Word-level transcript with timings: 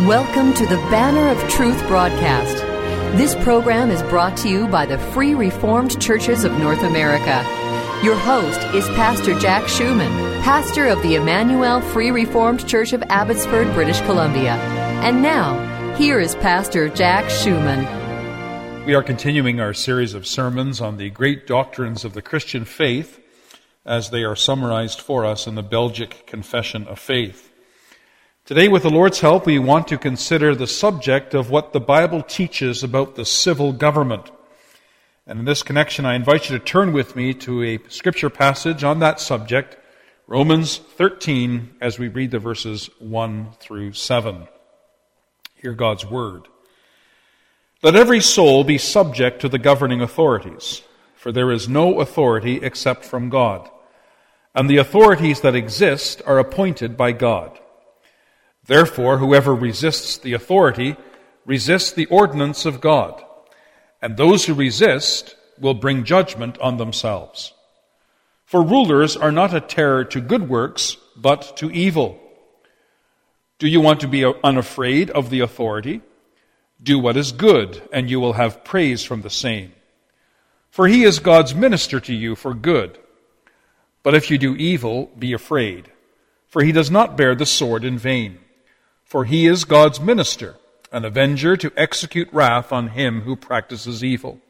Welcome 0.00 0.52
to 0.52 0.66
the 0.66 0.76
Banner 0.90 1.26
of 1.28 1.50
Truth 1.50 1.80
broadcast. 1.88 2.58
This 3.16 3.34
program 3.36 3.90
is 3.90 4.02
brought 4.02 4.36
to 4.36 4.48
you 4.50 4.68
by 4.68 4.84
the 4.84 4.98
Free 4.98 5.32
Reformed 5.32 5.98
Churches 6.02 6.44
of 6.44 6.52
North 6.58 6.82
America. 6.82 7.42
Your 8.04 8.14
host 8.14 8.60
is 8.74 8.86
Pastor 8.88 9.38
Jack 9.38 9.68
Schumann, 9.68 10.12
pastor 10.42 10.86
of 10.86 11.02
the 11.02 11.14
Emmanuel 11.14 11.80
Free 11.80 12.10
Reformed 12.10 12.68
Church 12.68 12.92
of 12.92 13.02
Abbotsford, 13.04 13.72
British 13.72 13.98
Columbia. 14.02 14.56
And 15.02 15.22
now, 15.22 15.94
here 15.94 16.20
is 16.20 16.34
Pastor 16.34 16.90
Jack 16.90 17.30
Schumann. 17.30 18.84
We 18.84 18.94
are 18.94 19.02
continuing 19.02 19.60
our 19.60 19.72
series 19.72 20.12
of 20.12 20.26
sermons 20.26 20.78
on 20.78 20.98
the 20.98 21.08
great 21.08 21.46
doctrines 21.46 22.04
of 22.04 22.12
the 22.12 22.20
Christian 22.20 22.66
faith 22.66 23.18
as 23.86 24.10
they 24.10 24.24
are 24.24 24.36
summarized 24.36 25.00
for 25.00 25.24
us 25.24 25.46
in 25.46 25.54
the 25.54 25.62
Belgic 25.62 26.26
Confession 26.26 26.86
of 26.86 26.98
Faith. 26.98 27.45
Today, 28.46 28.68
with 28.68 28.84
the 28.84 28.90
Lord's 28.90 29.18
help, 29.18 29.44
we 29.44 29.58
want 29.58 29.88
to 29.88 29.98
consider 29.98 30.54
the 30.54 30.68
subject 30.68 31.34
of 31.34 31.50
what 31.50 31.72
the 31.72 31.80
Bible 31.80 32.22
teaches 32.22 32.84
about 32.84 33.16
the 33.16 33.24
civil 33.24 33.72
government. 33.72 34.30
And 35.26 35.40
in 35.40 35.44
this 35.44 35.64
connection, 35.64 36.06
I 36.06 36.14
invite 36.14 36.48
you 36.48 36.56
to 36.56 36.64
turn 36.64 36.92
with 36.92 37.16
me 37.16 37.34
to 37.34 37.64
a 37.64 37.80
scripture 37.88 38.30
passage 38.30 38.84
on 38.84 39.00
that 39.00 39.18
subject, 39.18 39.76
Romans 40.28 40.76
13, 40.78 41.74
as 41.80 41.98
we 41.98 42.06
read 42.06 42.30
the 42.30 42.38
verses 42.38 42.88
1 43.00 43.48
through 43.58 43.94
7. 43.94 44.46
Hear 45.56 45.72
God's 45.72 46.06
word. 46.06 46.46
Let 47.82 47.96
every 47.96 48.20
soul 48.20 48.62
be 48.62 48.78
subject 48.78 49.40
to 49.40 49.48
the 49.48 49.58
governing 49.58 50.02
authorities, 50.02 50.82
for 51.16 51.32
there 51.32 51.50
is 51.50 51.68
no 51.68 51.98
authority 51.98 52.60
except 52.62 53.04
from 53.04 53.28
God, 53.28 53.68
and 54.54 54.70
the 54.70 54.76
authorities 54.76 55.40
that 55.40 55.56
exist 55.56 56.22
are 56.24 56.38
appointed 56.38 56.96
by 56.96 57.10
God. 57.10 57.58
Therefore, 58.66 59.18
whoever 59.18 59.54
resists 59.54 60.18
the 60.18 60.32
authority 60.32 60.96
resists 61.44 61.92
the 61.92 62.06
ordinance 62.06 62.66
of 62.66 62.80
God, 62.80 63.24
and 64.02 64.16
those 64.16 64.44
who 64.44 64.54
resist 64.54 65.36
will 65.58 65.74
bring 65.74 66.04
judgment 66.04 66.58
on 66.58 66.76
themselves. 66.76 67.52
For 68.44 68.62
rulers 68.62 69.16
are 69.16 69.32
not 69.32 69.54
a 69.54 69.60
terror 69.60 70.04
to 70.06 70.20
good 70.20 70.48
works, 70.48 70.96
but 71.16 71.56
to 71.58 71.70
evil. 71.70 72.20
Do 73.58 73.68
you 73.68 73.80
want 73.80 74.00
to 74.00 74.08
be 74.08 74.24
unafraid 74.44 75.10
of 75.10 75.30
the 75.30 75.40
authority? 75.40 76.02
Do 76.82 76.98
what 76.98 77.16
is 77.16 77.32
good, 77.32 77.80
and 77.92 78.10
you 78.10 78.20
will 78.20 78.34
have 78.34 78.64
praise 78.64 79.02
from 79.02 79.22
the 79.22 79.30
same. 79.30 79.72
For 80.70 80.88
he 80.88 81.04
is 81.04 81.20
God's 81.20 81.54
minister 81.54 82.00
to 82.00 82.12
you 82.12 82.34
for 82.34 82.52
good. 82.52 82.98
But 84.02 84.14
if 84.14 84.30
you 84.30 84.38
do 84.38 84.54
evil, 84.56 85.10
be 85.18 85.32
afraid, 85.32 85.90
for 86.48 86.62
he 86.62 86.70
does 86.70 86.90
not 86.90 87.16
bear 87.16 87.34
the 87.34 87.46
sword 87.46 87.84
in 87.84 87.96
vain 87.96 88.38
for 89.16 89.24
he 89.24 89.46
is 89.46 89.64
God's 89.64 89.98
minister, 89.98 90.56
an 90.92 91.06
avenger 91.06 91.56
to 91.56 91.72
execute 91.74 92.28
wrath 92.34 92.70
on 92.70 92.88
him 92.88 93.22
who 93.22 93.34
practices 93.34 94.04
evil. 94.04 94.42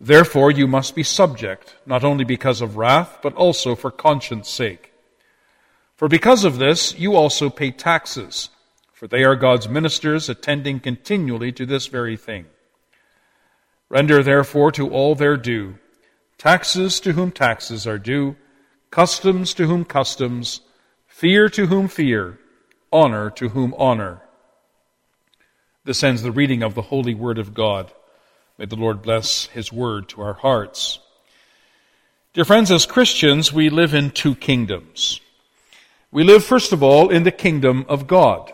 Therefore 0.00 0.50
you 0.50 0.66
must 0.66 0.96
be 0.96 1.04
subject, 1.04 1.76
not 1.86 2.02
only 2.02 2.24
because 2.24 2.60
of 2.60 2.76
wrath, 2.76 3.18
but 3.22 3.34
also 3.34 3.76
for 3.76 3.92
conscience 3.92 4.50
sake. 4.50 4.92
For 5.94 6.08
because 6.08 6.42
of 6.42 6.58
this, 6.58 6.98
you 6.98 7.14
also 7.14 7.50
pay 7.50 7.70
taxes, 7.70 8.48
for 8.92 9.06
they 9.06 9.22
are 9.22 9.36
God's 9.36 9.68
ministers 9.68 10.28
attending 10.28 10.80
continually 10.80 11.52
to 11.52 11.64
this 11.64 11.86
very 11.86 12.16
thing. 12.16 12.46
Render 13.88 14.24
therefore 14.24 14.72
to 14.72 14.90
all 14.90 15.14
their 15.14 15.36
due, 15.36 15.78
taxes 16.36 16.98
to 16.98 17.12
whom 17.12 17.30
taxes 17.30 17.86
are 17.86 17.96
due, 17.96 18.34
customs 18.90 19.54
to 19.54 19.68
whom 19.68 19.84
customs, 19.84 20.62
fear 21.06 21.48
to 21.50 21.66
whom 21.66 21.86
fear, 21.86 22.40
honor 22.92 23.30
to 23.30 23.48
whom 23.48 23.74
honor. 23.78 24.20
This 25.84 26.02
ends 26.02 26.22
the 26.22 26.30
reading 26.30 26.62
of 26.62 26.74
the 26.74 26.82
holy 26.82 27.14
word 27.14 27.38
of 27.38 27.54
God. 27.54 27.92
May 28.58 28.66
the 28.66 28.76
Lord 28.76 29.02
bless 29.02 29.46
his 29.46 29.72
word 29.72 30.08
to 30.10 30.22
our 30.22 30.34
hearts. 30.34 31.00
Dear 32.34 32.44
friends, 32.44 32.70
as 32.70 32.86
Christians, 32.86 33.52
we 33.52 33.68
live 33.68 33.94
in 33.94 34.10
two 34.10 34.34
kingdoms. 34.34 35.20
We 36.10 36.24
live, 36.24 36.44
first 36.44 36.72
of 36.72 36.82
all, 36.82 37.08
in 37.08 37.24
the 37.24 37.30
kingdom 37.30 37.84
of 37.88 38.06
God. 38.06 38.52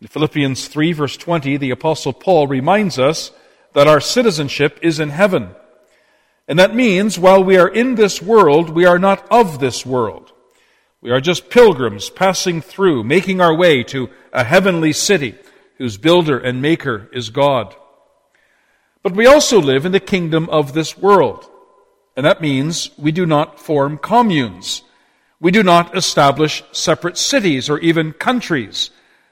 In 0.00 0.08
Philippians 0.08 0.68
3 0.68 0.92
verse 0.92 1.16
20, 1.16 1.56
the 1.56 1.70
apostle 1.70 2.12
Paul 2.12 2.46
reminds 2.46 2.98
us 2.98 3.32
that 3.72 3.86
our 3.86 4.00
citizenship 4.00 4.78
is 4.82 5.00
in 5.00 5.08
heaven. 5.08 5.50
And 6.48 6.58
that 6.58 6.74
means 6.74 7.18
while 7.18 7.42
we 7.42 7.56
are 7.56 7.68
in 7.68 7.94
this 7.94 8.20
world, 8.20 8.70
we 8.70 8.84
are 8.84 8.98
not 8.98 9.26
of 9.30 9.58
this 9.58 9.86
world. 9.86 10.25
We 11.06 11.12
are 11.12 11.20
just 11.20 11.50
pilgrims 11.50 12.10
passing 12.10 12.60
through, 12.60 13.04
making 13.04 13.40
our 13.40 13.54
way 13.54 13.84
to 13.84 14.10
a 14.32 14.42
heavenly 14.42 14.92
city 14.92 15.36
whose 15.78 15.98
builder 15.98 16.36
and 16.36 16.60
maker 16.60 17.08
is 17.12 17.30
God. 17.30 17.76
But 19.04 19.14
we 19.14 19.24
also 19.24 19.60
live 19.60 19.86
in 19.86 19.92
the 19.92 20.00
kingdom 20.00 20.48
of 20.50 20.72
this 20.72 20.98
world. 20.98 21.48
And 22.16 22.26
that 22.26 22.40
means 22.40 22.90
we 22.98 23.12
do 23.12 23.24
not 23.24 23.60
form 23.60 23.98
communes. 23.98 24.82
We 25.38 25.52
do 25.52 25.62
not 25.62 25.96
establish 25.96 26.64
separate 26.72 27.18
cities 27.18 27.70
or 27.70 27.78
even 27.78 28.12
countries. 28.12 28.90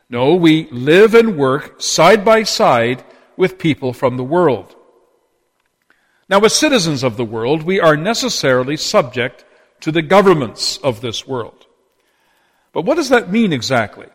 No, 0.09 0.37
we 0.37 0.69
live 0.71 1.13
and 1.13 1.37
work 1.37 1.83
side 1.83 2.25
by 2.25 2.45
side 2.45 3.03
with 3.37 3.59
people 3.59 3.93
from 3.93 4.17
the 4.17 4.23
world. 4.23 4.77
Now, 6.29 6.39
as 6.39 6.55
citizens 6.55 7.03
of 7.03 7.17
the 7.17 7.25
world, 7.25 7.65
we 7.65 7.81
are 7.81 7.97
necessarily 7.97 8.77
subject 8.77 9.45
to 9.81 9.91
the 9.91 10.03
governments 10.03 10.77
of 10.79 11.01
this 11.01 11.27
world. 11.27 11.64
But 12.75 12.85
what 12.85 12.97
does 12.97 13.09
that 13.09 13.31
mean 13.31 13.53
exactly? 13.53 14.09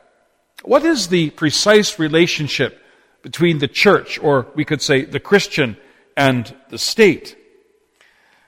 What 0.64 0.84
is 0.84 1.08
the 1.08 1.30
precise 1.32 1.98
relationship 1.98 2.80
between 3.24 3.60
the 3.60 3.68
church, 3.68 4.20
or 4.20 4.48
we 4.54 4.66
could 4.66 4.82
say 4.82 5.06
the 5.06 5.20
Christian, 5.20 5.78
and 6.16 6.54
the 6.70 6.78
state? 6.78 7.38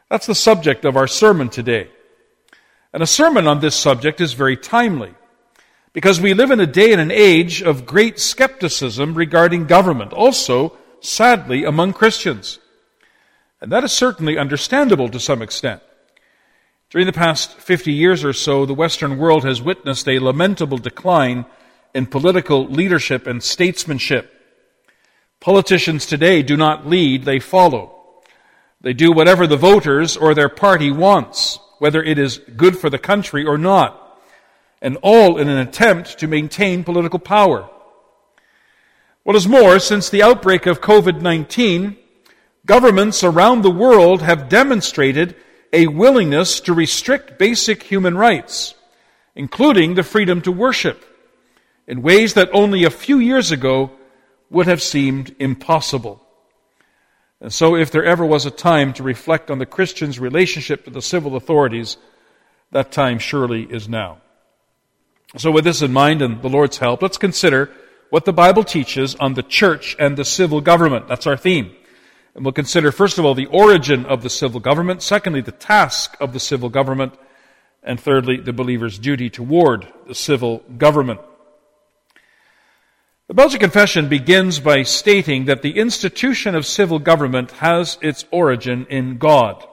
That's 0.10 0.28
the 0.28 0.36
subject 0.36 0.84
of 0.84 0.98
our 0.98 1.08
sermon 1.08 1.48
today. 1.48 1.90
And 2.94 3.02
a 3.02 3.08
sermon 3.08 3.48
on 3.48 3.62
this 3.62 3.76
subject 3.76 4.20
is 4.20 4.34
very 4.34 4.58
timely 4.58 5.14
because 5.94 6.20
we 6.20 6.34
live 6.34 6.52
in 6.52 6.60
a 6.60 6.68
day 6.68 6.92
and 6.92 7.00
an 7.00 7.12
age 7.12 7.62
of 7.62 7.86
great 7.86 8.20
skepticism 8.20 9.14
regarding 9.14 9.66
government, 9.66 10.12
also, 10.12 10.78
sadly, 11.00 11.64
among 11.64 11.94
Christians. 11.94 12.60
And 13.62 13.72
that 13.72 13.86
is 13.86 13.94
certainly 13.94 14.38
understandable 14.38 15.08
to 15.08 15.20
some 15.20 15.42
extent. 15.42 15.82
During 16.92 17.08
the 17.08 17.14
past 17.14 17.54
50 17.54 17.94
years 17.94 18.26
or 18.26 18.34
so, 18.34 18.66
the 18.66 18.74
Western 18.74 19.18
world 19.18 19.46
has 19.46 19.62
witnessed 19.62 20.10
a 20.10 20.20
lamentable 20.20 20.78
decline 20.78 21.46
in 21.96 22.06
political 22.06 22.66
leadership 22.68 23.28
and 23.28 23.42
statesmanship. 23.42 24.30
Politicians 25.40 26.06
today 26.06 26.44
do 26.44 26.58
not 26.58 26.86
lead, 26.86 27.24
they 27.24 27.40
follow. 27.40 27.98
They 28.82 28.92
do 28.92 29.14
whatever 29.14 29.48
the 29.48 29.56
voters 29.56 30.18
or 30.18 30.34
their 30.34 30.50
party 30.50 30.92
wants, 30.92 31.60
whether 31.80 32.04
it 32.04 32.20
is 32.20 32.42
good 32.58 32.78
for 32.78 32.90
the 32.90 33.00
country 33.00 33.46
or 33.46 33.58
not, 33.58 34.20
and 34.82 34.98
all 35.02 35.38
in 35.38 35.48
an 35.48 35.60
attempt 35.60 36.20
to 36.20 36.28
maintain 36.28 36.84
political 36.84 37.20
power. 37.20 37.70
What 39.24 39.38
is 39.38 39.48
more, 39.48 39.80
since 39.80 40.10
the 40.10 40.24
outbreak 40.24 40.66
of 40.66 40.82
COVID-19, 40.82 41.96
governments 42.66 43.24
around 43.24 43.62
the 43.62 43.72
world 43.72 44.22
have 44.24 44.50
demonstrated 44.50 45.38
a 45.74 45.88
willingness 45.88 46.60
to 46.62 46.74
restrict 46.74 47.40
basic 47.40 47.84
human 47.84 48.18
rights, 48.18 48.74
including 49.36 49.94
the 49.94 50.04
freedom 50.04 50.42
to 50.42 50.52
worship, 50.52 51.04
in 51.88 52.02
ways 52.02 52.34
that 52.34 52.50
only 52.54 52.84
a 52.84 52.90
few 52.90 53.20
years 53.20 53.52
ago 53.52 53.92
would 54.50 54.68
have 54.68 54.82
seemed 54.82 55.36
impossible. 55.40 56.22
And 57.40 57.52
so, 57.52 57.76
if 57.76 57.90
there 57.90 58.06
ever 58.06 58.26
was 58.26 58.46
a 58.46 58.52
time 58.52 58.94
to 58.94 59.04
reflect 59.04 59.50
on 59.50 59.58
the 59.58 59.66
Christian's 59.66 60.20
relationship 60.20 60.86
to 60.86 60.92
the 60.92 61.02
civil 61.02 61.36
authorities, 61.36 61.98
that 62.72 62.92
time 62.92 63.18
surely 63.18 63.64
is 63.64 63.90
now. 63.90 64.22
So, 65.38 65.50
with 65.50 65.64
this 65.64 65.82
in 65.82 65.92
mind 65.92 66.22
and 66.22 66.42
the 66.42 66.50
Lord's 66.50 66.78
help, 66.78 67.02
let's 67.02 67.18
consider 67.18 67.72
what 68.12 68.26
the 68.26 68.34
Bible 68.34 68.64
teaches 68.64 69.16
on 69.16 69.34
the 69.34 69.44
church 69.44 69.96
and 69.98 70.18
the 70.18 70.26
civil 70.26 70.62
government. 70.62 71.08
That's 71.08 71.26
our 71.26 71.38
theme. 71.38 71.76
And 72.34 72.46
we'll 72.46 72.54
consider, 72.54 72.92
first 72.92 73.18
of 73.18 73.26
all, 73.26 73.36
the 73.36 73.48
origin 73.48 74.06
of 74.06 74.24
the 74.24 74.30
civil 74.30 74.60
government, 74.60 75.02
secondly, 75.02 75.42
the 75.42 75.52
task 75.52 76.16
of 76.20 76.34
the 76.34 76.40
civil 76.40 76.70
government, 76.70 77.14
and 77.84 78.00
thirdly, 78.00 78.38
the 78.38 78.54
believer's 78.54 78.98
duty 78.98 79.30
toward 79.30 79.88
the 80.08 80.16
civil 80.16 80.60
government. 80.78 81.20
The 83.28 83.34
Belgic 83.34 83.62
Confession 83.62 84.10
begins 84.10 84.60
by 84.60 84.84
stating 84.84 85.46
that 85.46 85.62
the 85.62 85.78
institution 85.78 86.54
of 86.54 86.66
civil 86.66 87.00
government 87.00 87.52
has 87.52 87.98
its 88.02 88.26
origin 88.30 88.86
in 88.90 89.18
God. 89.18 89.66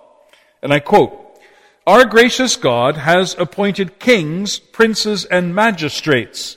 And 0.62 0.72
I 0.72 0.78
quote, 0.80 1.40
Our 1.86 2.04
gracious 2.04 2.56
God 2.56 2.96
has 2.96 3.34
appointed 3.38 3.98
kings, 3.98 4.58
princes, 4.58 5.24
and 5.24 5.54
magistrates. 5.54 6.56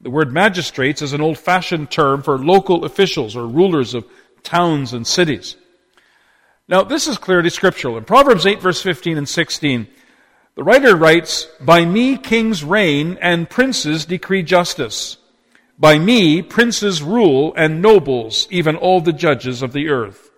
The 0.00 0.10
word 0.10 0.32
magistrates 0.32 1.00
is 1.00 1.14
an 1.14 1.22
old 1.22 1.38
fashioned 1.38 1.90
term 1.90 2.22
for 2.22 2.38
local 2.38 2.84
officials 2.84 3.36
or 3.36 3.46
rulers 3.46 3.94
of 3.94 4.04
towns 4.44 4.92
and 4.92 5.06
cities. 5.06 5.56
Now, 6.68 6.82
this 6.82 7.06
is 7.06 7.18
clearly 7.18 7.50
scriptural. 7.50 7.98
In 7.98 8.04
Proverbs 8.04 8.46
8, 8.46 8.60
verse 8.60 8.80
15 8.80 9.18
and 9.18 9.28
16, 9.28 9.86
the 10.54 10.62
writer 10.62 10.94
writes, 10.94 11.48
By 11.60 11.84
me 11.84 12.16
kings 12.16 12.62
reign 12.62 13.18
and 13.20 13.50
princes 13.50 14.04
decree 14.04 14.42
justice. 14.42 15.18
By 15.78 15.98
me 15.98 16.40
princes 16.40 17.02
rule 17.02 17.52
and 17.56 17.82
nobles, 17.82 18.46
even 18.50 18.76
all 18.76 19.00
the 19.00 19.12
judges 19.12 19.62
of 19.62 19.72
the 19.72 19.88
earth. 19.88 20.30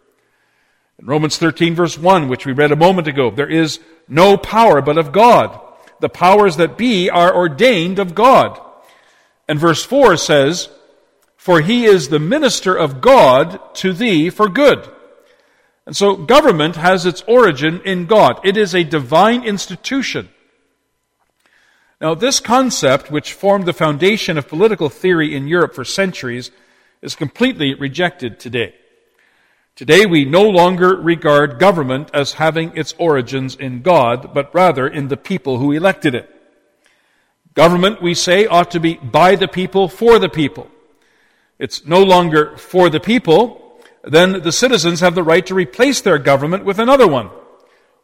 In 0.99 1.07
Romans 1.07 1.37
13 1.37 1.75
verse 1.75 1.99
1, 1.99 2.29
which 2.29 2.47
we 2.47 2.53
read 2.53 2.73
a 2.73 2.77
moment 2.77 3.07
ago, 3.07 3.31
there 3.31 3.51
is 3.51 3.79
no 4.09 4.37
power 4.39 4.81
but 4.81 4.97
of 4.97 5.13
God. 5.13 5.61
The 6.01 6.09
powers 6.09 6.57
that 6.57 6.79
be 6.79 7.11
are 7.11 7.35
ordained 7.35 7.99
of 7.99 8.15
God. 8.15 8.59
And 9.47 9.59
verse 9.59 9.85
4 9.85 10.17
says, 10.17 10.71
For 11.47 11.61
he 11.61 11.85
is 11.85 12.09
the 12.09 12.19
minister 12.19 12.75
of 12.75 13.01
God 13.01 13.61
to 13.75 13.93
thee 13.93 14.31
for 14.31 14.49
good. 14.49 14.85
And 15.87 15.97
so 15.97 16.17
government 16.17 16.75
has 16.75 17.07
its 17.07 17.23
origin 17.29 17.81
in 17.85 18.07
God. 18.07 18.41
It 18.43 18.57
is 18.57 18.75
a 18.75 18.83
divine 18.83 19.45
institution. 19.45 20.29
Now, 22.01 22.17
this 22.17 22.41
concept, 22.41 23.13
which 23.13 23.33
formed 23.33 23.65
the 23.65 23.73
foundation 23.73 24.37
of 24.37 24.49
political 24.49 24.89
theory 24.89 25.37
in 25.37 25.47
Europe 25.47 25.73
for 25.73 25.85
centuries, 25.85 26.51
is 27.01 27.15
completely 27.15 27.75
rejected 27.75 28.41
today. 28.41 28.75
Today, 29.77 30.05
we 30.05 30.25
no 30.25 30.43
longer 30.43 30.97
regard 30.97 31.61
government 31.61 32.11
as 32.13 32.33
having 32.33 32.77
its 32.77 32.93
origins 32.99 33.55
in 33.55 33.83
God, 33.83 34.35
but 34.35 34.53
rather 34.53 34.89
in 34.89 35.07
the 35.07 35.17
people 35.17 35.59
who 35.59 35.71
elected 35.71 36.13
it. 36.13 36.29
Government, 37.55 38.03
we 38.03 38.15
say, 38.15 38.49
ought 38.49 38.73
to 38.73 38.81
be 38.81 38.95
by 38.95 39.37
the 39.37 39.47
people, 39.47 39.87
for 39.87 40.19
the 40.19 40.29
people. 40.29 40.67
It's 41.59 41.87
no 41.87 42.03
longer 42.03 42.57
for 42.57 42.91
the 42.91 43.01
people, 43.01 43.81
then 44.05 44.43
the 44.43 44.53
citizens 44.53 45.01
have 45.01 45.15
the 45.15 45.23
right 45.23 45.45
to 45.47 45.55
replace 45.55 46.01
their 46.01 46.19
government 46.19 46.65
with 46.65 46.79
another 46.79 47.09
one, 47.09 47.31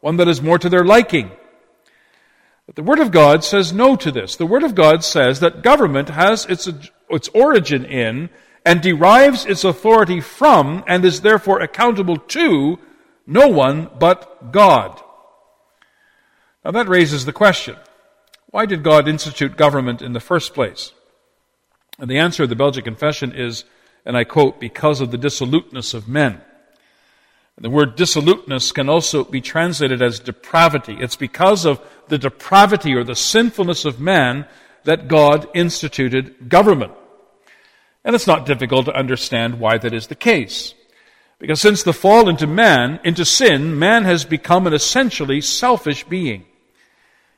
one 0.01 0.17
that 0.17 0.29
is 0.29 0.43
more 0.43 0.59
to 0.59 0.69
their 0.69 0.85
liking 0.85 1.31
but 2.67 2.77
the 2.77 2.83
Word 2.83 3.01
of 3.01 3.11
God 3.11 3.45
says 3.45 3.73
no 3.73 3.97
to 3.97 4.11
this. 4.11 4.37
The 4.37 4.47
Word 4.47 4.63
of 4.63 4.75
God 4.75 5.05
says 5.05 5.41
that 5.41 5.63
government 5.63 6.09
has 6.11 6.47
its, 6.47 6.69
its 7.11 7.29
origin 7.35 7.85
in 7.85 8.31
and 8.65 8.81
derives 8.81 9.45
its 9.45 9.65
authority 9.65 10.21
from 10.21 10.85
and 10.87 11.05
is 11.05 11.21
therefore 11.21 11.61
accountable 11.61 12.17
to 12.17 12.79
no 13.27 13.49
one 13.49 13.91
but 13.99 14.53
God. 14.53 15.01
Now 16.65 16.71
that 16.71 16.89
raises 16.89 17.25
the 17.25 17.33
question, 17.33 17.77
why 18.47 18.67
did 18.67 18.85
God 18.85 19.09
institute 19.09 19.57
government 19.57 20.01
in 20.01 20.13
the 20.13 20.21
first 20.21 20.55
place? 20.55 20.93
And 21.99 22.11
the 22.11 22.19
answer 22.19 22.43
of 22.43 22.49
the 22.49 22.57
Belgic 22.57 22.85
Confession 22.85 23.33
is, 23.33 23.65
and 24.05 24.17
I 24.17 24.25
quote, 24.25 24.59
because 24.59 25.01
of 25.01 25.11
the 25.11 25.19
dissoluteness 25.19 25.95
of 25.95 26.09
men. 26.09 26.41
The 27.59 27.71
word 27.71 27.95
dissoluteness 27.95 28.73
can 28.73 28.89
also 28.89 29.23
be 29.23 29.41
translated 29.41 30.03
as 30.03 30.19
depravity. 30.19 30.97
It's 30.99 31.17
because 31.17 31.65
of 31.65 31.81
the 32.09 32.19
depravity 32.19 32.95
or 32.95 33.05
the 33.05 33.15
sinfulness 33.15 33.85
of 33.85 34.01
man 34.01 34.47
that 34.85 35.07
God 35.07 35.47
instituted 35.55 36.49
government. 36.49 36.93
And 38.05 38.17
it's 38.17 38.27
not 38.27 38.47
difficult 38.47 38.87
to 38.87 38.97
understand 38.97 39.61
why 39.61 39.79
that 39.79 39.93
is 39.93 40.09
the 40.09 40.17
case. 40.17 40.75
Because 41.39 41.61
since 41.61 41.83
the 41.83 41.93
fall 41.93 42.29
into 42.29 42.47
man, 42.47 42.99
into 43.05 43.25
sin, 43.25 43.79
man 43.79 44.05
has 44.05 44.25
become 44.25 44.67
an 44.67 44.75
essentially 44.75 45.41
selfish 45.41 46.05
being. 46.05 46.45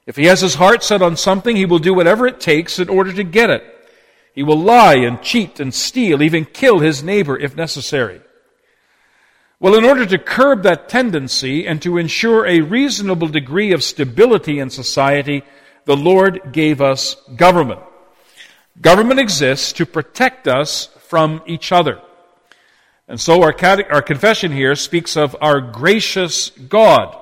If 0.07 0.17
he 0.17 0.27
has 0.27 0.41
his 0.41 0.55
heart 0.55 0.83
set 0.83 1.03
on 1.03 1.17
something, 1.17 1.57
he 1.57 1.67
will 1.67 1.79
do 1.79 1.93
whatever 1.93 2.27
it 2.27 2.41
takes 2.41 2.79
in 2.79 2.89
order 2.89 3.13
to 3.13 3.25
get 3.25 3.51
it. 3.51 3.74
He 4.35 4.43
will 4.43 4.59
lie 4.59 4.97
and 4.97 5.23
cheat 5.23 5.61
and 5.61 5.73
steal, 5.73 6.23
even 6.23 6.45
kill 6.45 6.81
his 6.81 7.03
neighbor 7.03 7.39
if 7.39 7.57
necessary. 7.57 8.21
Well, 9.61 9.77
in 9.77 9.85
order 9.85 10.05
to 10.05 10.19
curb 10.19 10.65
that 10.65 10.89
tendency 10.89 11.67
and 11.67 11.81
to 11.83 11.97
ensure 11.97 12.45
a 12.45 12.61
reasonable 12.61 13.29
degree 13.29 13.73
of 13.73 13.85
stability 13.85 14.59
in 14.59 14.71
society, 14.71 15.45
the 15.85 15.97
Lord 15.97 16.53
gave 16.53 16.83
us 16.83 17.17
government. 17.37 17.81
Government 18.81 19.21
exists 19.21 19.73
to 19.75 19.87
protect 19.87 20.49
us 20.49 20.89
from 21.09 21.41
each 21.47 21.71
other. 21.71 22.01
And 23.07 23.21
so 23.21 23.43
our, 23.43 23.55
our 23.91 24.03
confession 24.03 24.51
here 24.51 24.75
speaks 24.75 25.17
of 25.17 25.37
our 25.41 25.61
gracious 25.61 26.51
God 26.51 27.17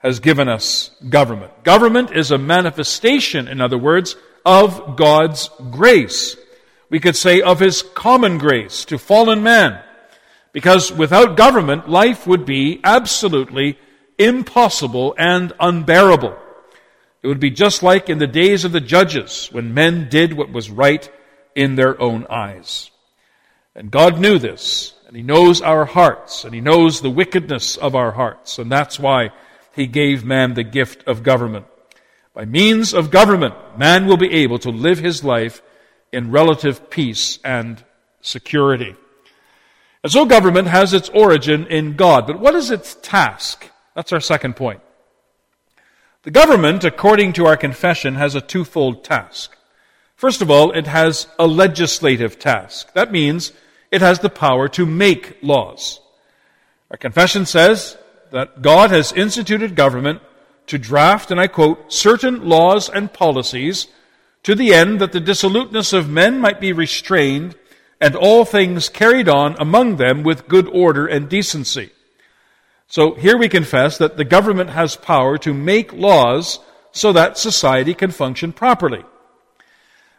has 0.00 0.20
given 0.20 0.48
us 0.48 0.90
government. 1.08 1.64
Government 1.64 2.12
is 2.12 2.30
a 2.30 2.38
manifestation, 2.38 3.48
in 3.48 3.60
other 3.60 3.78
words, 3.78 4.16
of 4.48 4.96
God's 4.96 5.50
grace. 5.70 6.34
We 6.88 7.00
could 7.00 7.16
say 7.16 7.42
of 7.42 7.60
His 7.60 7.82
common 7.82 8.38
grace 8.38 8.86
to 8.86 8.96
fallen 8.96 9.42
man 9.42 9.78
because 10.52 10.90
without 10.90 11.36
government, 11.36 11.90
life 11.90 12.26
would 12.26 12.46
be 12.46 12.80
absolutely 12.82 13.78
impossible 14.18 15.14
and 15.18 15.52
unbearable. 15.60 16.34
It 17.22 17.28
would 17.28 17.40
be 17.40 17.50
just 17.50 17.82
like 17.82 18.08
in 18.08 18.16
the 18.16 18.26
days 18.26 18.64
of 18.64 18.72
the 18.72 18.80
judges 18.80 19.48
when 19.52 19.74
men 19.74 20.08
did 20.08 20.32
what 20.32 20.50
was 20.50 20.70
right 20.70 21.08
in 21.54 21.74
their 21.74 22.00
own 22.00 22.26
eyes. 22.30 22.90
And 23.74 23.90
God 23.90 24.18
knew 24.18 24.38
this, 24.38 24.94
and 25.06 25.14
He 25.14 25.22
knows 25.22 25.60
our 25.60 25.84
hearts, 25.84 26.44
and 26.44 26.54
He 26.54 26.62
knows 26.62 27.02
the 27.02 27.10
wickedness 27.10 27.76
of 27.76 27.94
our 27.94 28.12
hearts, 28.12 28.58
and 28.58 28.72
that's 28.72 28.98
why 28.98 29.28
He 29.74 29.86
gave 29.86 30.24
man 30.24 30.54
the 30.54 30.64
gift 30.64 31.06
of 31.06 31.22
government. 31.22 31.66
By 32.38 32.44
means 32.44 32.94
of 32.94 33.10
government, 33.10 33.56
man 33.76 34.06
will 34.06 34.16
be 34.16 34.32
able 34.32 34.60
to 34.60 34.70
live 34.70 35.00
his 35.00 35.24
life 35.24 35.60
in 36.12 36.30
relative 36.30 36.88
peace 36.88 37.40
and 37.42 37.84
security. 38.20 38.94
And 40.04 40.12
so 40.12 40.24
government 40.24 40.68
has 40.68 40.94
its 40.94 41.08
origin 41.08 41.66
in 41.66 41.96
God. 41.96 42.28
But 42.28 42.38
what 42.38 42.54
is 42.54 42.70
its 42.70 42.94
task? 43.02 43.68
That's 43.96 44.12
our 44.12 44.20
second 44.20 44.54
point. 44.54 44.80
The 46.22 46.30
government, 46.30 46.84
according 46.84 47.32
to 47.32 47.46
our 47.46 47.56
confession, 47.56 48.14
has 48.14 48.36
a 48.36 48.40
twofold 48.40 49.02
task. 49.02 49.56
First 50.14 50.40
of 50.40 50.48
all, 50.48 50.70
it 50.70 50.86
has 50.86 51.26
a 51.40 51.46
legislative 51.48 52.38
task. 52.38 52.92
That 52.92 53.10
means 53.10 53.52
it 53.90 54.00
has 54.00 54.20
the 54.20 54.30
power 54.30 54.68
to 54.68 54.86
make 54.86 55.38
laws. 55.42 55.98
Our 56.92 56.98
confession 56.98 57.46
says 57.46 57.98
that 58.30 58.62
God 58.62 58.92
has 58.92 59.12
instituted 59.12 59.74
government 59.74 60.22
to 60.68 60.78
draft, 60.78 61.30
and 61.30 61.40
I 61.40 61.46
quote, 61.46 61.92
certain 61.92 62.48
laws 62.48 62.88
and 62.88 63.12
policies 63.12 63.88
to 64.44 64.54
the 64.54 64.72
end 64.72 65.00
that 65.00 65.12
the 65.12 65.20
dissoluteness 65.20 65.92
of 65.92 66.08
men 66.08 66.40
might 66.40 66.60
be 66.60 66.72
restrained 66.72 67.56
and 68.00 68.14
all 68.14 68.44
things 68.44 68.88
carried 68.88 69.28
on 69.28 69.56
among 69.58 69.96
them 69.96 70.22
with 70.22 70.48
good 70.48 70.68
order 70.68 71.06
and 71.06 71.28
decency. 71.28 71.90
So 72.86 73.14
here 73.14 73.36
we 73.36 73.48
confess 73.48 73.98
that 73.98 74.16
the 74.16 74.24
government 74.24 74.70
has 74.70 74.96
power 74.96 75.36
to 75.38 75.52
make 75.52 75.92
laws 75.92 76.60
so 76.92 77.12
that 77.12 77.36
society 77.36 77.92
can 77.92 78.10
function 78.10 78.52
properly. 78.52 79.04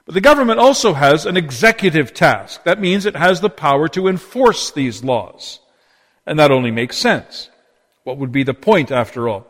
But 0.06 0.14
the 0.14 0.22
government 0.22 0.60
also 0.60 0.94
has 0.94 1.26
an 1.26 1.38
executive 1.38 2.14
task. 2.14 2.64
That 2.64 2.82
means 2.82 3.06
it 3.06 3.16
has 3.16 3.42
the 3.42 3.50
power 3.50 3.88
to 3.90 4.08
enforce 4.08 4.72
these 4.72 5.04
laws. 5.04 5.60
And 6.26 6.38
that 6.38 6.52
only 6.52 6.72
makes 6.72 6.98
sense. 6.98 7.50
What 8.04 8.18
would 8.18 8.32
be 8.32 8.44
the 8.44 8.54
point, 8.54 8.92
after 8.92 9.30
all, 9.30 9.49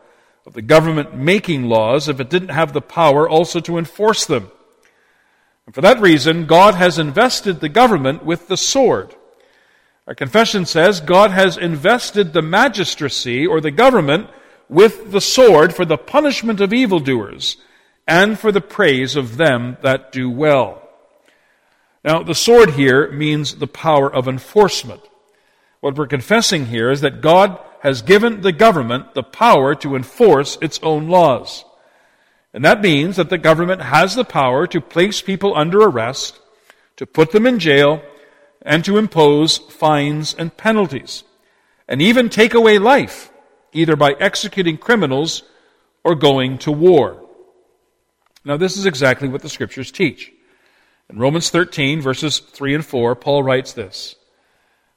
of 0.49 0.55
the 0.55 0.61
government 0.63 1.15
making 1.15 1.69
laws 1.69 2.09
if 2.09 2.19
it 2.19 2.31
didn't 2.31 2.49
have 2.49 2.73
the 2.73 2.81
power 2.81 3.29
also 3.29 3.59
to 3.59 3.77
enforce 3.77 4.25
them? 4.25 4.49
And 5.67 5.75
for 5.75 5.81
that 5.81 6.01
reason, 6.01 6.47
God 6.47 6.73
has 6.73 6.97
invested 6.97 7.59
the 7.59 7.69
government 7.69 8.25
with 8.25 8.47
the 8.47 8.57
sword. 8.57 9.15
Our 10.07 10.15
confession 10.15 10.65
says 10.65 11.01
God 11.01 11.29
has 11.29 11.55
invested 11.55 12.33
the 12.33 12.41
magistracy 12.41 13.45
or 13.45 13.61
the 13.61 13.69
government 13.69 14.31
with 14.67 15.11
the 15.11 15.21
sword 15.21 15.75
for 15.75 15.85
the 15.85 15.99
punishment 15.99 16.59
of 16.61 16.73
evildoers 16.73 17.57
and 18.07 18.39
for 18.39 18.51
the 18.51 18.59
praise 18.59 19.15
of 19.15 19.37
them 19.37 19.77
that 19.83 20.11
do 20.11 20.31
well. 20.31 20.81
Now, 22.03 22.23
the 22.23 22.33
sword 22.33 22.71
here 22.71 23.11
means 23.11 23.53
the 23.53 23.67
power 23.67 24.11
of 24.11 24.27
enforcement. 24.27 25.01
What 25.79 25.95
we're 25.95 26.07
confessing 26.07 26.65
here 26.65 26.89
is 26.89 27.01
that 27.01 27.21
God 27.21 27.59
has 27.81 28.01
given 28.01 28.41
the 28.41 28.51
government 28.51 29.13
the 29.13 29.23
power 29.23 29.73
to 29.75 29.95
enforce 29.95 30.57
its 30.61 30.79
own 30.83 31.07
laws. 31.07 31.65
And 32.53 32.65
that 32.65 32.81
means 32.81 33.15
that 33.15 33.29
the 33.29 33.37
government 33.37 33.81
has 33.81 34.15
the 34.15 34.25
power 34.25 34.67
to 34.67 34.81
place 34.81 35.21
people 35.21 35.55
under 35.55 35.79
arrest, 35.81 36.39
to 36.97 37.05
put 37.05 37.31
them 37.31 37.45
in 37.45 37.59
jail, 37.59 38.01
and 38.61 38.83
to 38.83 38.97
impose 38.97 39.57
fines 39.57 40.33
and 40.37 40.55
penalties, 40.57 41.23
and 41.87 42.01
even 42.01 42.29
take 42.29 42.53
away 42.53 42.77
life, 42.77 43.31
either 43.71 43.95
by 43.95 44.13
executing 44.19 44.77
criminals 44.77 45.43
or 46.03 46.15
going 46.15 46.57
to 46.59 46.71
war. 46.71 47.23
Now, 48.43 48.57
this 48.57 48.77
is 48.77 48.85
exactly 48.85 49.27
what 49.27 49.41
the 49.41 49.49
scriptures 49.49 49.91
teach. 49.91 50.31
In 51.09 51.19
Romans 51.19 51.49
13, 51.49 52.01
verses 52.01 52.39
3 52.39 52.75
and 52.75 52.85
4, 52.85 53.15
Paul 53.15 53.43
writes 53.43 53.73
this 53.73 54.15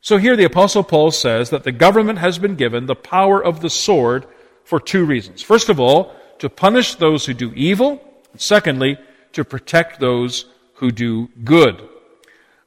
So 0.00 0.16
here 0.16 0.36
the 0.36 0.44
Apostle 0.44 0.84
Paul 0.84 1.10
says 1.10 1.50
that 1.50 1.64
the 1.64 1.72
government 1.72 2.18
has 2.18 2.38
been 2.38 2.54
given 2.54 2.86
the 2.86 2.94
power 2.94 3.42
of 3.42 3.60
the 3.60 3.70
sword 3.70 4.26
for 4.64 4.78
two 4.78 5.04
reasons. 5.04 5.42
First 5.42 5.68
of 5.68 5.80
all, 5.80 6.14
to 6.38 6.48
punish 6.48 6.94
those 6.94 7.26
who 7.26 7.34
do 7.34 7.52
evil. 7.54 8.00
And 8.32 8.40
secondly, 8.40 8.98
to 9.32 9.44
protect 9.44 10.00
those 10.00 10.46
who 10.74 10.90
do 10.90 11.28
good. 11.44 11.88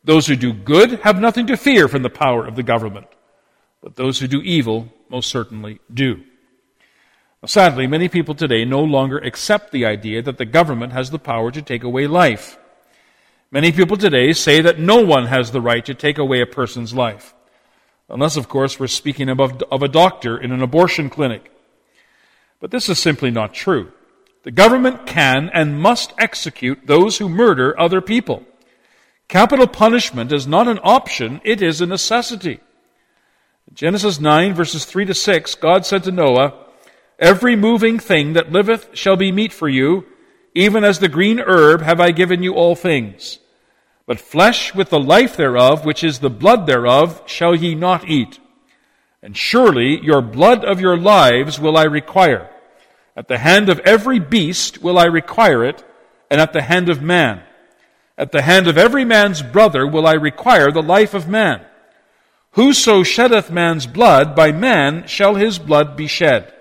Those 0.04 0.28
who 0.28 0.36
do 0.36 0.54
good 0.54 1.00
have 1.02 1.20
nothing 1.20 1.48
to 1.48 1.58
fear 1.58 1.88
from 1.88 2.02
the 2.02 2.10
power 2.10 2.46
of 2.46 2.56
the 2.56 2.64
government, 2.64 3.08
but 3.82 3.96
those 3.96 4.20
who 4.20 4.28
do 4.28 4.42
evil 4.42 4.88
most 5.10 5.30
certainly 5.30 5.80
do. 5.94 6.24
Sadly, 7.46 7.88
many 7.88 8.08
people 8.08 8.36
today 8.36 8.66
no 8.66 8.84
longer 8.84 9.18
accept 9.18 9.72
the 9.72 9.86
idea 9.86 10.22
that 10.22 10.38
the 10.38 10.46
government 10.46 10.94
has 10.94 11.10
the 11.10 11.20
power 11.20 11.52
to 11.52 11.62
take 11.62 11.84
away 11.84 12.08
life. 12.08 12.58
Many 13.54 13.74
people 13.74 13.98
today 13.98 14.32
say 14.32 14.62
that 14.62 14.80
no 14.80 15.04
one 15.04 15.28
has 15.28 15.52
the 15.52 15.60
right 15.60 15.84
to 15.86 15.94
take 15.94 16.18
away 16.18 16.40
a 16.40 16.46
person's 16.46 16.94
life. 16.94 17.34
Unless, 18.08 18.38
of 18.38 18.48
course, 18.48 18.80
we're 18.80 18.88
speaking 18.88 19.28
of, 19.28 19.40
of 19.40 19.84
a 19.84 19.90
doctor 19.90 20.38
in 20.38 20.54
an 20.54 20.62
abortion 20.62 21.10
clinic. 21.10 21.52
But 22.62 22.72
this 22.72 22.88
is 22.88 22.98
simply 22.98 23.30
not 23.30 23.54
true. 23.54 23.92
The 24.44 24.52
government 24.52 25.06
can 25.06 25.50
and 25.54 25.82
must 25.82 26.14
execute 26.18 26.88
those 26.88 27.18
who 27.18 27.28
murder 27.28 27.78
other 27.78 28.00
people. 28.00 28.44
Capital 29.28 29.68
punishment 29.68 30.32
is 30.32 30.48
not 30.48 30.70
an 30.70 30.80
option, 30.82 31.42
it 31.44 31.62
is 31.62 31.82
a 31.82 31.86
necessity. 31.86 32.62
In 33.68 33.76
Genesis 33.76 34.20
9, 34.20 34.54
verses 34.54 34.86
3 34.86 35.06
to 35.06 35.14
6, 35.14 35.56
God 35.56 35.86
said 35.86 36.04
to 36.06 36.12
Noah, 36.12 36.54
Every 37.20 37.58
moving 37.58 38.00
thing 38.00 38.34
that 38.34 38.52
liveth 38.52 38.90
shall 38.94 39.18
be 39.18 39.32
meat 39.32 39.52
for 39.52 39.68
you, 39.68 40.06
even 40.56 40.84
as 40.84 41.00
the 41.00 41.10
green 41.10 41.40
herb 41.40 41.82
have 41.82 42.00
I 42.00 42.12
given 42.12 42.44
you 42.44 42.54
all 42.54 42.76
things. 42.76 43.40
But 44.12 44.20
flesh 44.20 44.76
with 44.76 44.90
the 44.90 45.00
life 45.00 45.38
thereof, 45.38 45.86
which 45.86 46.04
is 46.04 46.20
the 46.20 46.30
blood 46.30 46.66
thereof, 46.66 47.24
shall 47.28 47.56
ye 47.56 47.76
not 47.76 48.10
eat. 48.10 48.42
And 49.24 49.38
surely 49.38 50.04
your 50.04 50.22
blood 50.22 50.66
of 50.66 50.82
your 50.82 50.98
lives 50.98 51.62
will 51.62 51.78
I 51.78 51.84
require. 51.84 52.50
At 53.16 53.30
the 53.30 53.38
hand 53.38 53.70
of 53.70 53.80
every 53.86 54.20
beast 54.20 54.84
will 54.84 55.00
I 55.00 55.06
require 55.06 55.64
it, 55.64 55.86
and 56.30 56.42
at 56.42 56.52
the 56.52 56.62
hand 56.62 56.90
of 56.90 57.02
man. 57.02 57.42
At 58.18 58.34
the 58.34 58.42
hand 58.42 58.68
of 58.68 58.78
every 58.78 59.06
man's 59.06 59.42
brother 59.42 59.88
will 59.88 60.06
I 60.06 60.16
require 60.16 60.74
the 60.74 60.84
life 60.84 61.14
of 61.14 61.30
man. 61.30 61.66
Whoso 62.56 63.04
sheddeth 63.04 63.50
man's 63.50 63.88
blood, 63.88 64.36
by 64.36 64.52
man 64.52 65.08
shall 65.08 65.36
his 65.36 65.58
blood 65.58 65.96
be 65.96 66.08
shed. 66.08 66.54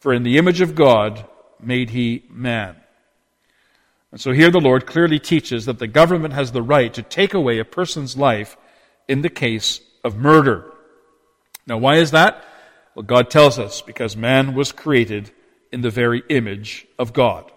For 0.00 0.14
in 0.14 0.22
the 0.22 0.38
image 0.38 0.62
of 0.62 0.74
God 0.74 1.28
made 1.60 1.90
he 1.90 2.24
man. 2.30 2.81
And 4.12 4.20
so 4.20 4.32
here 4.32 4.50
the 4.50 4.60
Lord 4.60 4.86
clearly 4.86 5.18
teaches 5.18 5.64
that 5.64 5.78
the 5.78 5.86
government 5.86 6.34
has 6.34 6.52
the 6.52 6.62
right 6.62 6.92
to 6.94 7.02
take 7.02 7.32
away 7.32 7.58
a 7.58 7.64
person's 7.64 8.16
life 8.16 8.56
in 9.08 9.22
the 9.22 9.30
case 9.30 9.80
of 10.04 10.16
murder. 10.16 10.70
Now, 11.66 11.78
why 11.78 11.96
is 11.96 12.10
that? 12.10 12.44
Well, 12.94 13.04
God 13.04 13.30
tells 13.30 13.58
us 13.58 13.80
because 13.80 14.16
man 14.16 14.54
was 14.54 14.70
created 14.70 15.30
in 15.72 15.80
the 15.80 15.90
very 15.90 16.22
image 16.28 16.86
of 16.98 17.14
God. 17.14 17.50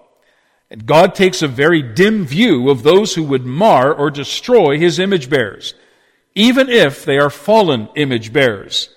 And 0.70 0.86
God 0.86 1.14
takes 1.14 1.42
a 1.42 1.48
very 1.48 1.82
dim 1.82 2.26
view 2.26 2.70
of 2.70 2.84
those 2.84 3.16
who 3.16 3.24
would 3.24 3.46
mar 3.46 3.94
or 3.94 4.10
destroy 4.10 4.80
his 4.80 4.98
image 4.98 5.30
bearers, 5.30 5.74
even 6.34 6.70
if 6.70 7.04
they 7.04 7.18
are 7.18 7.30
fallen 7.30 7.90
image 7.96 8.32
bearers. 8.32 8.90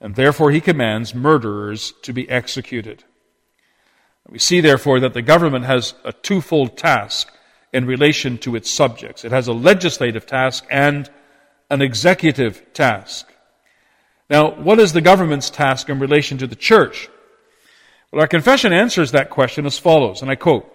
And 0.00 0.14
therefore 0.14 0.52
he 0.52 0.60
commands 0.60 1.14
murderers 1.14 1.92
to 2.02 2.12
be 2.12 2.28
executed. 2.30 3.04
We 4.28 4.38
see, 4.38 4.60
therefore, 4.60 5.00
that 5.00 5.14
the 5.14 5.22
government 5.22 5.66
has 5.66 5.94
a 6.04 6.12
twofold 6.12 6.76
task 6.76 7.30
in 7.72 7.86
relation 7.86 8.38
to 8.38 8.56
its 8.56 8.70
subjects. 8.70 9.24
It 9.24 9.32
has 9.32 9.48
a 9.48 9.52
legislative 9.52 10.26
task 10.26 10.64
and 10.70 11.10
an 11.70 11.82
executive 11.82 12.72
task. 12.72 13.30
Now, 14.30 14.50
what 14.52 14.78
is 14.78 14.92
the 14.92 15.00
government's 15.00 15.50
task 15.50 15.90
in 15.90 15.98
relation 15.98 16.38
to 16.38 16.46
the 16.46 16.56
church? 16.56 17.08
Well, 18.10 18.22
our 18.22 18.28
confession 18.28 18.72
answers 18.72 19.10
that 19.10 19.28
question 19.28 19.66
as 19.66 19.78
follows, 19.78 20.22
and 20.22 20.30
I 20.30 20.36
quote, 20.36 20.72